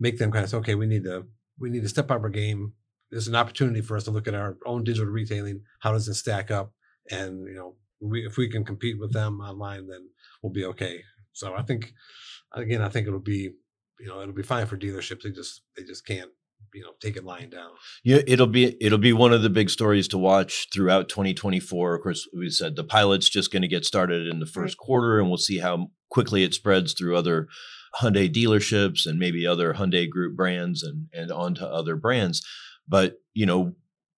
make 0.00 0.16
them 0.18 0.32
kind 0.32 0.44
of 0.44 0.50
say 0.50 0.56
okay 0.56 0.74
we 0.74 0.86
need 0.86 1.04
to 1.04 1.26
we 1.58 1.70
need 1.70 1.82
to 1.82 1.88
step 1.88 2.10
up 2.10 2.22
our 2.22 2.28
game. 2.28 2.72
There's 3.10 3.28
an 3.28 3.36
opportunity 3.36 3.80
for 3.80 3.96
us 3.96 4.04
to 4.04 4.10
look 4.10 4.26
at 4.26 4.34
our 4.34 4.56
own 4.66 4.84
digital 4.84 5.10
retailing. 5.10 5.62
How 5.80 5.92
does 5.92 6.08
it 6.08 6.14
stack 6.14 6.50
up? 6.50 6.72
And 7.12 7.46
you 7.46 7.54
know, 7.54 7.76
we, 8.00 8.26
if 8.26 8.36
we 8.36 8.48
can 8.48 8.64
compete 8.64 8.98
with 8.98 9.12
them 9.12 9.40
online, 9.40 9.86
then 9.86 10.08
we'll 10.42 10.52
be 10.52 10.64
okay. 10.64 11.02
So 11.32 11.54
I 11.54 11.62
think, 11.62 11.92
again, 12.52 12.82
I 12.82 12.88
think 12.88 13.06
it'll 13.06 13.20
be, 13.20 13.52
you 14.00 14.08
know, 14.08 14.20
it'll 14.20 14.34
be 14.34 14.42
fine 14.42 14.66
for 14.66 14.76
dealerships. 14.76 15.22
They 15.22 15.30
just 15.30 15.62
they 15.76 15.84
just 15.84 16.06
can't 16.06 16.30
you 16.74 16.82
know 16.82 16.92
take 17.02 17.16
it 17.16 17.24
lying 17.24 17.50
down 17.50 17.70
yeah 18.04 18.20
it'll 18.26 18.46
be 18.46 18.76
it'll 18.80 18.96
be 18.96 19.12
one 19.12 19.32
of 19.32 19.42
the 19.42 19.50
big 19.50 19.68
stories 19.68 20.06
to 20.06 20.16
watch 20.16 20.68
throughout 20.72 21.08
2024 21.08 21.96
of 21.96 22.02
course 22.02 22.28
we 22.34 22.48
said 22.48 22.76
the 22.76 22.84
pilot's 22.84 23.28
just 23.28 23.52
going 23.52 23.62
to 23.62 23.68
get 23.68 23.84
started 23.84 24.28
in 24.28 24.38
the 24.38 24.46
first 24.46 24.78
right. 24.78 24.86
quarter 24.86 25.18
and 25.18 25.28
we'll 25.28 25.36
see 25.36 25.58
how 25.58 25.90
quickly 26.08 26.44
it 26.44 26.54
spreads 26.54 26.94
through 26.94 27.16
other 27.16 27.48
Hyundai 28.00 28.32
dealerships 28.32 29.06
and 29.06 29.18
maybe 29.18 29.46
other 29.46 29.74
Hyundai 29.74 30.08
group 30.08 30.36
brands 30.36 30.82
and 30.82 31.08
and 31.12 31.30
onto 31.30 31.64
other 31.64 31.96
brands. 31.96 32.42
But 32.88 33.18
you 33.34 33.46
know, 33.46 33.74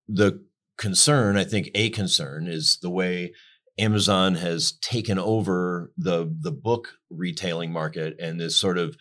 the 0.08 0.44
concern, 0.76 1.36
I 1.36 1.44
think 1.44 1.70
a 1.74 1.90
concern 1.90 2.46
is 2.48 2.78
the 2.82 2.90
way 2.90 3.32
Amazon 3.78 4.36
has 4.36 4.72
taken 4.80 5.18
over 5.18 5.92
the 5.96 6.32
the 6.40 6.52
book 6.52 6.94
retailing 7.10 7.72
market 7.72 8.16
and 8.20 8.40
this 8.40 8.58
sort 8.58 8.78
of 8.78 8.96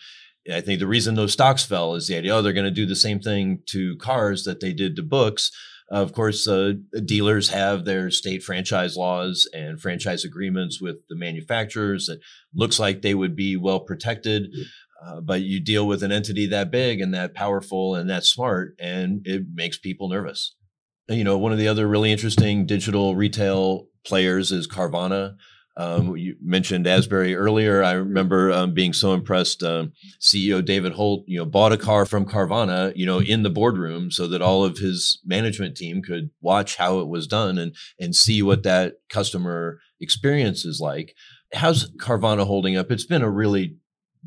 I 0.52 0.62
think 0.62 0.80
the 0.80 0.88
reason 0.88 1.16
those 1.16 1.34
stocks 1.34 1.64
fell 1.64 1.96
is 1.96 2.08
the 2.08 2.18
idea, 2.18 2.36
oh, 2.36 2.42
they're 2.42 2.54
going 2.54 2.66
to 2.66 2.72
do 2.72 2.86
the 2.86 2.96
same 2.96 3.20
thing 3.20 3.60
to 3.68 3.96
cars 3.98 4.44
that 4.44 4.60
they 4.60 4.74
did 4.74 4.96
to 4.98 5.04
books. 5.04 5.52
Of 5.90 6.12
course, 6.12 6.48
uh, 6.48 6.74
dealers 7.06 7.50
have 7.50 7.86
their 7.86 8.10
state 8.10 8.44
franchise 8.44 8.98
laws 8.98 9.48
and 9.54 9.80
franchise 9.80 10.26
agreements 10.26 10.82
with 10.82 10.98
the 11.08 11.16
manufacturers. 11.16 12.10
It 12.10 12.20
looks 12.54 12.80
like 12.80 13.02
they 13.02 13.14
would 13.14 13.36
be 13.36 13.56
well 13.56 13.80
protected, 13.80 14.48
uh, 15.06 15.22
but 15.22 15.42
you 15.42 15.60
deal 15.60 15.88
with 15.88 16.04
an 16.04 16.12
entity 16.12 16.48
that 16.48 16.72
big 16.72 17.00
and 17.00 17.14
that 17.14 17.36
powerful 17.36 17.96
and 17.96 18.10
that 18.10 18.26
smart, 18.26 18.76
and 18.80 19.22
it 19.26 19.44
makes 19.54 19.78
people 19.78 20.10
nervous. 20.10 20.56
You 21.10 21.24
know, 21.24 21.38
one 21.38 21.52
of 21.52 21.58
the 21.58 21.68
other 21.68 21.88
really 21.88 22.12
interesting 22.12 22.66
digital 22.66 23.16
retail 23.16 23.88
players 24.06 24.52
is 24.52 24.68
Carvana. 24.68 25.36
Um, 25.76 26.16
you 26.16 26.36
mentioned 26.42 26.86
Asbury 26.86 27.36
earlier. 27.36 27.84
I 27.84 27.94
remember 27.94 28.52
um, 28.52 28.74
being 28.74 28.94
so 28.94 29.14
impressed. 29.14 29.64
Um, 29.64 29.94
CEO 30.22 30.64
David 30.64 30.94
Hult, 30.94 31.24
you 31.28 31.40
know, 31.40 31.46
bought 31.46 31.72
a 31.72 31.78
car 31.78 32.06
from 32.06 32.26
Carvana, 32.26 32.94
you 32.96 33.06
know, 33.06 33.20
in 33.20 33.42
the 33.44 33.50
boardroom 33.50 34.12
so 34.12 34.28
that 34.28 34.42
all 34.42 34.64
of 34.64 34.78
his 34.78 35.20
management 35.26 35.76
team 35.76 36.04
could 36.04 36.30
watch 36.42 36.76
how 36.76 37.00
it 37.00 37.08
was 37.08 37.26
done 37.26 37.58
and 37.58 37.76
and 38.00 38.16
see 38.16 38.44
what 38.44 38.64
that 38.64 38.94
customer 39.10 39.80
experience 40.00 40.64
is 40.64 40.80
like. 40.80 41.16
How's 41.54 41.92
Carvana 41.98 42.46
holding 42.46 42.78
up? 42.78 42.92
It's 42.92 43.06
been 43.06 43.24
a 43.24 43.30
really 43.30 43.78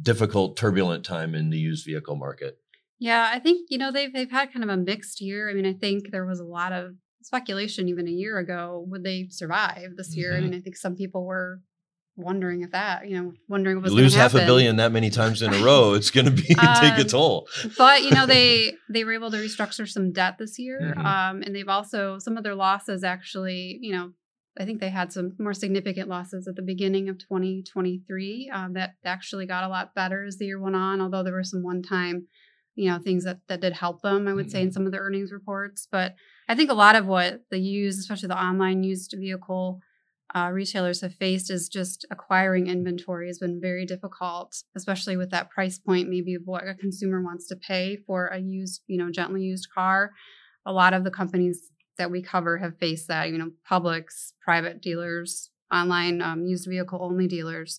difficult, 0.00 0.56
turbulent 0.56 1.04
time 1.04 1.34
in 1.34 1.50
the 1.50 1.58
used 1.58 1.86
vehicle 1.86 2.16
market. 2.16 2.58
Yeah, 2.98 3.28
I 3.32 3.38
think 3.38 3.66
you 3.70 3.78
know 3.78 3.92
they've 3.92 4.12
they've 4.12 4.30
had 4.30 4.52
kind 4.52 4.64
of 4.64 4.70
a 4.70 4.76
mixed 4.76 5.20
year. 5.20 5.50
I 5.50 5.54
mean, 5.54 5.66
I 5.66 5.74
think 5.74 6.10
there 6.10 6.24
was 6.26 6.40
a 6.40 6.44
lot 6.44 6.72
of 6.72 6.92
speculation 7.22 7.88
even 7.88 8.06
a 8.06 8.10
year 8.12 8.38
ago 8.38 8.84
would 8.88 9.02
they 9.04 9.26
survive 9.30 9.96
this 9.96 10.16
year. 10.16 10.32
Mm-hmm. 10.32 10.38
I 10.38 10.48
mean, 10.48 10.54
I 10.54 10.60
think 10.60 10.76
some 10.76 10.94
people 10.96 11.24
were 11.26 11.60
wondering 12.18 12.62
if 12.62 12.70
that, 12.70 13.06
you 13.10 13.20
know, 13.20 13.32
wondering 13.48 13.76
what 13.76 13.82
was 13.82 13.92
You 13.92 13.98
lose 13.98 14.14
half 14.14 14.34
a 14.34 14.38
billion 14.46 14.76
that 14.76 14.90
many 14.92 15.10
times 15.10 15.42
in 15.42 15.52
a 15.52 15.58
row, 15.62 15.92
it's 15.92 16.10
going 16.10 16.24
to 16.30 16.30
be 16.30 16.42
take 16.54 16.56
a 16.58 17.00
Um, 17.02 17.06
toll. 17.06 17.48
but 17.76 18.02
you 18.04 18.10
know 18.12 18.24
they 18.36 18.74
they 18.88 19.04
were 19.04 19.12
able 19.12 19.30
to 19.32 19.36
restructure 19.36 19.86
some 19.86 20.12
debt 20.12 20.36
this 20.38 20.58
year 20.58 20.94
Mhm. 20.96 21.04
um, 21.04 21.42
and 21.42 21.54
they've 21.54 21.68
also 21.68 22.18
some 22.18 22.38
of 22.38 22.44
their 22.44 22.54
losses 22.54 23.04
actually 23.04 23.78
you 23.82 23.92
know 23.92 24.12
i 24.58 24.64
think 24.64 24.80
they 24.80 24.88
had 24.88 25.12
some 25.12 25.32
more 25.38 25.52
significant 25.52 26.08
losses 26.08 26.48
at 26.48 26.56
the 26.56 26.62
beginning 26.62 27.10
of 27.10 27.18
2023 27.18 28.50
um, 28.54 28.72
that 28.74 28.94
actually 29.04 29.44
got 29.46 29.64
a 29.64 29.68
lot 29.68 29.94
better 29.94 30.24
as 30.24 30.36
the 30.38 30.46
year 30.46 30.60
went 30.60 30.76
on 30.76 31.00
although 31.02 31.22
there 31.22 31.32
were 31.34 31.44
some 31.44 31.62
one-time 31.62 32.26
you 32.76 32.88
know 32.90 32.98
things 32.98 33.24
that 33.24 33.40
that 33.48 33.60
did 33.60 33.72
help 33.72 34.02
them 34.02 34.28
i 34.28 34.32
would 34.32 34.50
say 34.50 34.62
in 34.62 34.70
some 34.70 34.86
of 34.86 34.92
the 34.92 34.98
earnings 34.98 35.32
reports 35.32 35.88
but 35.90 36.14
i 36.48 36.54
think 36.54 36.70
a 36.70 36.74
lot 36.74 36.94
of 36.94 37.06
what 37.06 37.40
the 37.50 37.58
used 37.58 37.98
especially 37.98 38.28
the 38.28 38.40
online 38.40 38.84
used 38.84 39.14
vehicle 39.18 39.80
uh, 40.34 40.50
retailers 40.52 41.00
have 41.00 41.14
faced 41.14 41.50
is 41.50 41.68
just 41.68 42.04
acquiring 42.10 42.66
inventory 42.66 43.28
has 43.28 43.38
been 43.38 43.60
very 43.60 43.86
difficult, 43.86 44.62
especially 44.76 45.16
with 45.16 45.30
that 45.30 45.50
price 45.50 45.78
point, 45.78 46.08
maybe 46.08 46.34
of 46.34 46.42
what 46.44 46.66
a 46.66 46.74
consumer 46.74 47.22
wants 47.22 47.46
to 47.46 47.56
pay 47.56 47.96
for 48.06 48.26
a 48.26 48.38
used, 48.38 48.82
you 48.86 48.98
know, 48.98 49.10
gently 49.10 49.42
used 49.42 49.68
car. 49.72 50.10
A 50.66 50.72
lot 50.72 50.94
of 50.94 51.04
the 51.04 51.10
companies 51.10 51.70
that 51.96 52.10
we 52.10 52.22
cover 52.22 52.58
have 52.58 52.76
faced 52.78 53.08
that, 53.08 53.30
you 53.30 53.38
know, 53.38 53.50
publics, 53.64 54.32
private 54.42 54.82
dealers, 54.82 55.50
online 55.72 56.20
um, 56.20 56.44
used 56.44 56.66
vehicle 56.68 56.98
only 57.00 57.26
dealers. 57.28 57.78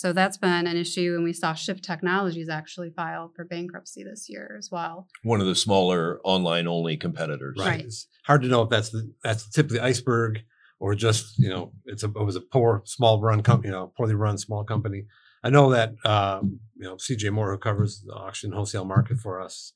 So 0.00 0.14
that's 0.14 0.38
been 0.38 0.66
an 0.66 0.78
issue. 0.78 1.12
And 1.14 1.22
we 1.22 1.34
saw 1.34 1.52
Shift 1.52 1.84
Technologies 1.84 2.48
actually 2.48 2.88
file 2.88 3.30
for 3.36 3.44
bankruptcy 3.44 4.02
this 4.02 4.30
year 4.30 4.56
as 4.58 4.70
well. 4.70 5.08
One 5.24 5.42
of 5.42 5.46
the 5.46 5.54
smaller 5.54 6.20
online 6.24 6.66
only 6.66 6.96
competitors. 6.96 7.56
Right. 7.58 7.66
Right. 7.66 7.84
It's 7.84 8.06
hard 8.24 8.40
to 8.40 8.48
know 8.48 8.62
if 8.62 8.70
that's 8.70 8.88
the 8.88 9.12
that's 9.22 9.44
the 9.44 9.52
tip 9.52 9.66
of 9.66 9.72
the 9.72 9.84
iceberg 9.84 10.40
or 10.78 10.94
just 10.94 11.38
you 11.38 11.50
know 11.50 11.72
it's 11.84 12.02
a 12.02 12.06
it 12.06 12.24
was 12.24 12.34
a 12.34 12.40
poor 12.40 12.80
small 12.86 13.20
run 13.20 13.42
company, 13.42 13.68
you 13.68 13.72
know, 13.72 13.92
poorly 13.94 14.14
run 14.14 14.38
small 14.38 14.64
company. 14.64 15.04
I 15.44 15.50
know 15.50 15.70
that 15.70 15.92
um, 16.06 16.60
you 16.76 16.84
know 16.84 16.96
CJ 16.96 17.30
Moore, 17.30 17.52
who 17.52 17.58
covers 17.58 18.02
the 18.06 18.14
auction 18.14 18.52
wholesale 18.52 18.86
market 18.86 19.18
for 19.18 19.38
us, 19.38 19.74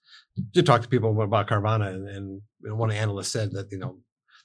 did 0.52 0.64
talk 0.64 0.80
to 0.80 0.88
people 0.88 1.20
about 1.20 1.48
Carvana, 1.48 1.88
and, 1.88 2.08
and 2.08 2.40
you 2.62 2.70
know, 2.70 2.76
one 2.76 2.90
analyst 2.90 3.30
said 3.30 3.52
that 3.52 3.70
you 3.70 3.78
know 3.78 3.98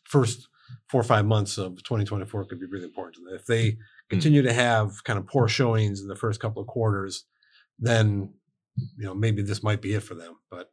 first 0.04 0.50
four 0.90 1.02
or 1.02 1.06
five 1.06 1.26
months 1.26 1.58
of 1.58 1.78
2024 1.84 2.46
could 2.46 2.60
be 2.60 2.66
really 2.66 2.86
important. 2.86 3.26
If 3.32 3.46
they 3.46 3.78
continue 4.10 4.42
to 4.42 4.54
have 4.54 5.04
kind 5.04 5.20
of 5.20 5.28
poor 5.28 5.48
showings 5.48 6.02
in 6.02 6.08
the 6.08 6.16
first 6.16 6.40
couple 6.40 6.62
of 6.62 6.68
quarters, 6.68 7.26
then 7.78 8.34
you 8.98 9.06
know 9.06 9.14
maybe 9.14 9.42
this 9.42 9.64
might 9.64 9.82
be 9.82 9.94
it 9.94 10.04
for 10.04 10.16
them. 10.16 10.36
But 10.50 10.72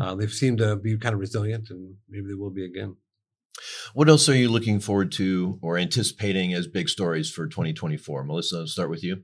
uh, 0.00 0.14
they've 0.14 0.32
seemed 0.32 0.58
to 0.58 0.76
be 0.76 0.96
kind 0.96 1.14
of 1.14 1.20
resilient, 1.20 1.70
and 1.70 1.96
maybe 2.08 2.28
they 2.28 2.34
will 2.34 2.50
be 2.50 2.64
again. 2.64 2.96
What 3.94 4.08
else 4.08 4.28
are 4.28 4.36
you 4.36 4.48
looking 4.48 4.80
forward 4.80 5.12
to 5.12 5.58
or 5.62 5.76
anticipating 5.76 6.54
as 6.54 6.66
big 6.66 6.88
stories 6.88 7.30
for 7.30 7.46
2024? 7.46 8.24
Melissa, 8.24 8.56
I'll 8.58 8.66
start 8.66 8.90
with 8.90 9.04
you. 9.04 9.22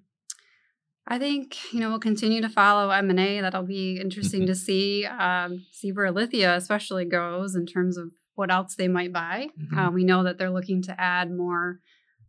I 1.11 1.19
think 1.19 1.57
you 1.73 1.81
know 1.81 1.89
we'll 1.89 1.99
continue 1.99 2.43
to 2.43 2.51
follow 2.51 2.91
M 2.91 3.09
and 3.09 3.19
A. 3.19 3.41
That'll 3.41 3.63
be 3.63 3.99
interesting 3.99 4.47
to 4.47 4.55
see 4.55 5.07
um, 5.07 5.65
see 5.73 5.91
where 5.91 6.13
Lithia 6.13 6.55
especially 6.55 7.07
goes 7.07 7.55
in 7.55 7.65
terms 7.65 7.97
of 7.97 8.11
what 8.35 8.53
else 8.53 8.75
they 8.75 8.89
might 8.89 9.13
buy. 9.13 9.49
Mhm. 9.59 9.89
Uh, 9.89 9.91
we 9.91 10.05
know 10.05 10.23
that 10.23 10.37
they're 10.39 10.51
looking 10.51 10.83
to 10.83 11.01
add 11.01 11.31
more, 11.31 11.81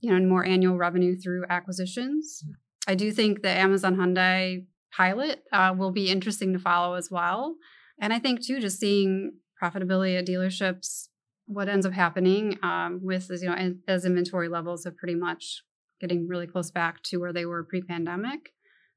you 0.02 0.12
know, 0.12 0.26
more 0.26 0.46
annual 0.46 0.78
revenue 0.78 1.16
through 1.18 1.46
acquisitions. 1.50 2.44
I 2.88 2.96
do 2.96 3.12
think 3.12 3.42
the 3.42 3.50
Amazon 3.50 3.96
Hyundai 3.96 4.66
pilot 4.96 5.44
uh, 5.52 5.74
will 5.78 5.92
be 5.92 6.10
interesting 6.10 6.54
to 6.54 6.60
follow 6.60 6.96
as 6.96 7.10
well. 7.12 7.56
And 8.02 8.14
I 8.14 8.20
think 8.20 8.44
too, 8.44 8.60
just 8.60 8.80
seeing 8.80 9.34
profitability 9.62 10.18
at 10.18 10.26
dealerships, 10.26 11.10
what 11.46 11.68
ends 11.68 11.86
up 11.86 11.94
happening 11.94 12.58
um, 12.64 13.00
with 13.04 13.30
as 13.32 13.42
you 13.42 13.50
know 13.50 13.56
as, 13.56 13.74
as 13.88 14.06
inventory 14.06 14.48
levels 14.48 14.86
are 14.86 14.92
pretty 14.92 15.16
much 15.16 15.64
getting 16.00 16.28
really 16.28 16.48
close 16.48 16.72
back 16.72 17.04
to 17.04 17.18
where 17.18 17.34
they 17.34 17.46
were 17.46 17.64
pre-pandemic. 17.64 18.54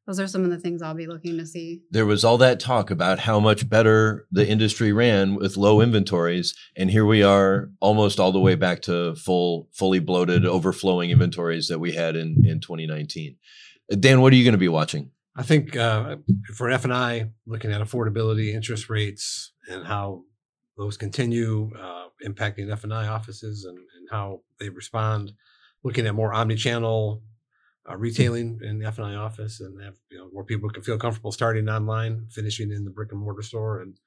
Those 0.06 0.18
are 0.18 0.26
some 0.26 0.44
of 0.44 0.50
the 0.50 0.58
things 0.58 0.82
I'll 0.82 0.94
be 0.94 1.06
looking 1.06 1.38
to 1.38 1.46
see. 1.46 1.82
There 1.90 2.06
was 2.06 2.24
all 2.24 2.36
that 2.38 2.58
talk 2.58 2.90
about 2.90 3.20
how 3.20 3.38
much 3.38 3.68
better 3.68 4.26
the 4.32 4.46
industry 4.48 4.92
ran 4.92 5.36
with 5.36 5.56
low 5.56 5.80
inventories, 5.80 6.54
and 6.76 6.90
here 6.90 7.06
we 7.06 7.22
are, 7.22 7.70
almost 7.80 8.18
all 8.18 8.32
the 8.32 8.40
way 8.40 8.56
back 8.56 8.82
to 8.82 9.14
full, 9.14 9.68
fully 9.72 10.00
bloated, 10.00 10.44
overflowing 10.44 11.10
inventories 11.10 11.68
that 11.68 11.78
we 11.78 11.92
had 11.92 12.16
in 12.16 12.44
in 12.44 12.60
2019. 12.60 13.36
Uh, 13.92 13.96
Dan, 13.96 14.20
what 14.20 14.32
are 14.32 14.36
you 14.36 14.44
going 14.44 14.52
to 14.52 14.58
be 14.58 14.68
watching? 14.68 15.12
I 15.36 15.44
think 15.44 15.76
uh, 15.76 16.16
for 16.54 16.68
F 16.68 16.84
and 16.84 16.92
I, 16.92 17.30
looking 17.46 17.72
at 17.72 17.80
affordability, 17.80 18.54
interest 18.54 18.90
rates, 18.90 19.52
and 19.68 19.86
how 19.86 20.24
those 20.76 20.96
continue 20.96 21.70
uh, 21.78 22.08
impacting 22.26 22.70
F 22.70 22.82
and 22.84 22.92
I 22.92 23.06
offices 23.06 23.64
and, 23.64 23.78
and 23.78 24.08
how 24.10 24.40
they 24.58 24.68
respond. 24.68 25.32
Looking 25.84 26.06
at 26.06 26.14
more 26.14 26.32
omni-channel 26.32 27.22
uh, 27.90 27.96
retailing 27.96 28.60
in 28.62 28.78
the 28.78 28.86
F 28.86 28.98
and 28.98 29.06
I 29.06 29.14
office, 29.14 29.60
and 29.60 29.80
have 29.82 29.94
you 30.10 30.18
know 30.18 30.28
more 30.32 30.44
people 30.44 30.70
can 30.70 30.82
feel 30.82 30.98
comfortable 30.98 31.32
starting 31.32 31.68
online, 31.68 32.26
finishing 32.30 32.70
in 32.70 32.84
the 32.84 32.90
brick 32.90 33.12
and 33.12 33.20
mortar 33.20 33.42
store, 33.42 33.80
and 33.80 33.98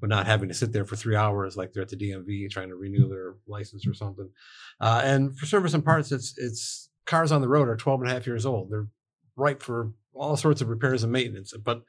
but 0.00 0.08
not 0.08 0.26
having 0.26 0.48
to 0.48 0.54
sit 0.54 0.72
there 0.72 0.84
for 0.84 0.96
three 0.96 1.16
hours 1.16 1.56
like 1.56 1.72
they're 1.72 1.82
at 1.82 1.88
the 1.88 1.96
DMV 1.96 2.50
trying 2.50 2.68
to 2.68 2.76
renew 2.76 3.08
their 3.08 3.34
license 3.48 3.86
or 3.86 3.94
something. 3.94 4.30
Uh, 4.80 5.00
and 5.04 5.36
for 5.36 5.46
service 5.46 5.74
and 5.74 5.84
parts, 5.84 6.12
it's 6.12 6.34
it's 6.36 6.90
cars 7.06 7.32
on 7.32 7.40
the 7.40 7.48
road 7.48 7.68
are 7.68 7.76
12 7.76 8.02
and 8.02 8.10
a 8.10 8.14
half 8.14 8.26
years 8.26 8.46
old. 8.46 8.70
They're 8.70 8.86
ripe 9.36 9.62
for 9.62 9.92
all 10.14 10.36
sorts 10.36 10.60
of 10.60 10.68
repairs 10.68 11.02
and 11.02 11.12
maintenance. 11.12 11.52
But 11.56 11.82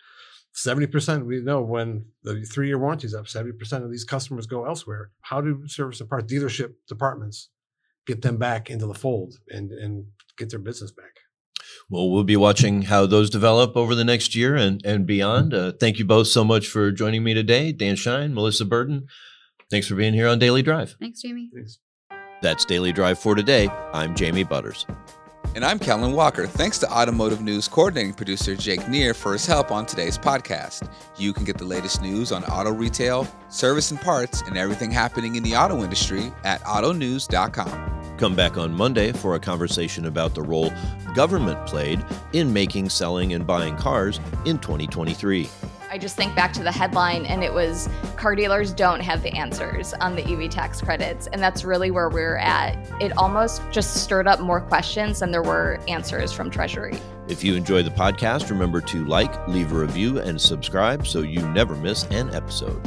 70% 0.56 1.25
we 1.25 1.41
know 1.41 1.62
when 1.62 2.06
the 2.23 2.43
three 2.43 2.67
year 2.67 2.77
warranty 2.77 3.08
is 3.08 3.15
up, 3.15 3.25
70% 3.25 3.84
of 3.84 3.91
these 3.91 4.03
customers 4.03 4.45
go 4.45 4.65
elsewhere. 4.65 5.12
How 5.21 5.41
do 5.41 5.67
service 5.67 5.99
and 5.99 6.10
parts 6.10 6.32
dealership 6.32 6.73
departments 6.88 7.49
get 8.06 8.21
them 8.21 8.38
back 8.38 8.69
into 8.69 8.86
the 8.86 8.93
fold 8.93 9.36
and, 9.49 9.71
and 9.71 10.06
get 10.38 10.49
their 10.49 10.60
business 10.60 10.91
back? 10.91 11.22
Well, 11.89 12.10
we'll 12.10 12.24
be 12.24 12.36
watching 12.36 12.84
how 12.84 13.06
those 13.06 13.30
develop 13.30 13.76
over 13.78 13.93
the 13.93 14.04
next 14.04 14.36
year 14.36 14.56
and, 14.56 14.84
and 14.86 15.06
beyond. 15.06 15.54
Uh, 15.54 15.74
thank 15.80 16.00
you 16.00 16.06
both 16.06 16.28
so 16.28 16.43
much 16.43 16.67
for 16.67 16.91
joining 16.91 17.24
me 17.24 17.34
today. 17.34 17.72
Dan 17.72 17.96
Shine, 17.96 18.34
Melissa 18.34 18.65
Burden. 18.65 19.08
Thanks 19.69 19.88
for 19.88 19.96
being 19.96 20.13
here 20.13 20.28
on 20.28 20.39
Daily 20.39 20.62
Drive. 20.62 20.96
Thanks, 21.00 21.22
Jamie. 21.22 21.50
Thanks. 21.54 21.80
That's 22.41 22.65
Daily 22.65 22.91
Drive 22.91 23.19
for 23.19 23.36
today. 23.36 23.69
I'm 23.93 24.15
Jamie 24.15 24.43
Butters. 24.43 24.86
And 25.56 25.63
I'm 25.63 25.78
Kellen 25.78 26.13
Walker. 26.13 26.48
Thanks 26.48 26.80
to 26.80 26.91
Automotive 26.91 27.41
News 27.41 27.67
coordinating 27.67 28.13
producer 28.13 28.56
Jake 28.56 28.88
Neer 28.89 29.13
for 29.13 29.34
his 29.34 29.46
help 29.46 29.72
on 29.72 29.86
today's 29.86 30.17
podcast. 30.17 30.89
You 31.17 31.32
can 31.32 31.43
get 31.43 31.58
the 31.60 31.65
latest 31.65 32.02
news 32.02 32.32
on 32.32 32.43
auto 32.46 32.72
retail, 32.72 33.28
service 33.50 33.91
and 33.91 34.02
parts, 34.02 34.41
and 34.41 34.58
everything 34.58 34.89
happening 34.89 35.36
in 35.36 35.43
the 35.43 35.56
auto 35.56 35.84
industry 35.84 36.32
at 36.43 36.62
autonews.com. 36.62 37.92
Come 38.17 38.36
back 38.36 38.58
on 38.58 38.73
Monday 38.73 39.12
for 39.12 39.36
a 39.36 39.39
conversation 39.39 40.06
about 40.06 40.36
the 40.36 40.41
role 40.41 40.71
government 41.15 41.65
played 41.67 42.04
in 42.34 42.52
making, 42.52 42.89
selling, 42.89 43.34
and 43.34 43.45
buying 43.45 43.76
cars 43.76 44.19
in 44.45 44.60
2023. 44.60 45.49
I 45.89 45.97
just 45.99 46.15
think 46.15 46.36
back 46.36 46.54
to 46.54 46.63
the 46.63 46.71
headline, 46.71 47.26
and 47.28 47.43
it 47.43 47.54
was 47.54 47.88
car 48.15 48.36
dealers 48.36 48.73
don't 48.73 49.02
have 49.02 49.21
the 49.21 49.32
answers 49.34 49.93
on 49.95 50.15
the 50.15 50.26
EV 50.26 50.49
tax 50.49 50.82
credits. 50.82 51.28
And 51.28 51.41
that's 51.41 51.63
really 51.63 51.91
where 51.91 52.10
we're 52.10 52.38
at. 52.38 52.76
It 52.99 53.15
almost 53.15 53.62
just 53.71 54.04
stirred 54.04 54.28
up 54.28 54.39
more 54.39 54.60
questions 54.60 55.19
than 55.19 55.32
there 55.32 55.43
were 55.43 55.80
answers 55.88 56.34
from 56.34 56.49
Treasury. 56.49 56.97
If 57.28 57.43
you 57.43 57.56
enjoy 57.56 57.84
the 57.84 57.91
podcast, 57.91 58.49
remember 58.49 58.82
to 58.82 59.06
like, 59.06 59.47
leave 59.47 59.71
a 59.71 59.76
review, 59.76 60.19
and 60.19 60.41
subscribe 60.41 61.06
so 61.06 61.21
you 61.21 61.47
never 61.49 61.76
miss 61.76 62.06
an 62.06 62.34
episode. 62.34 62.82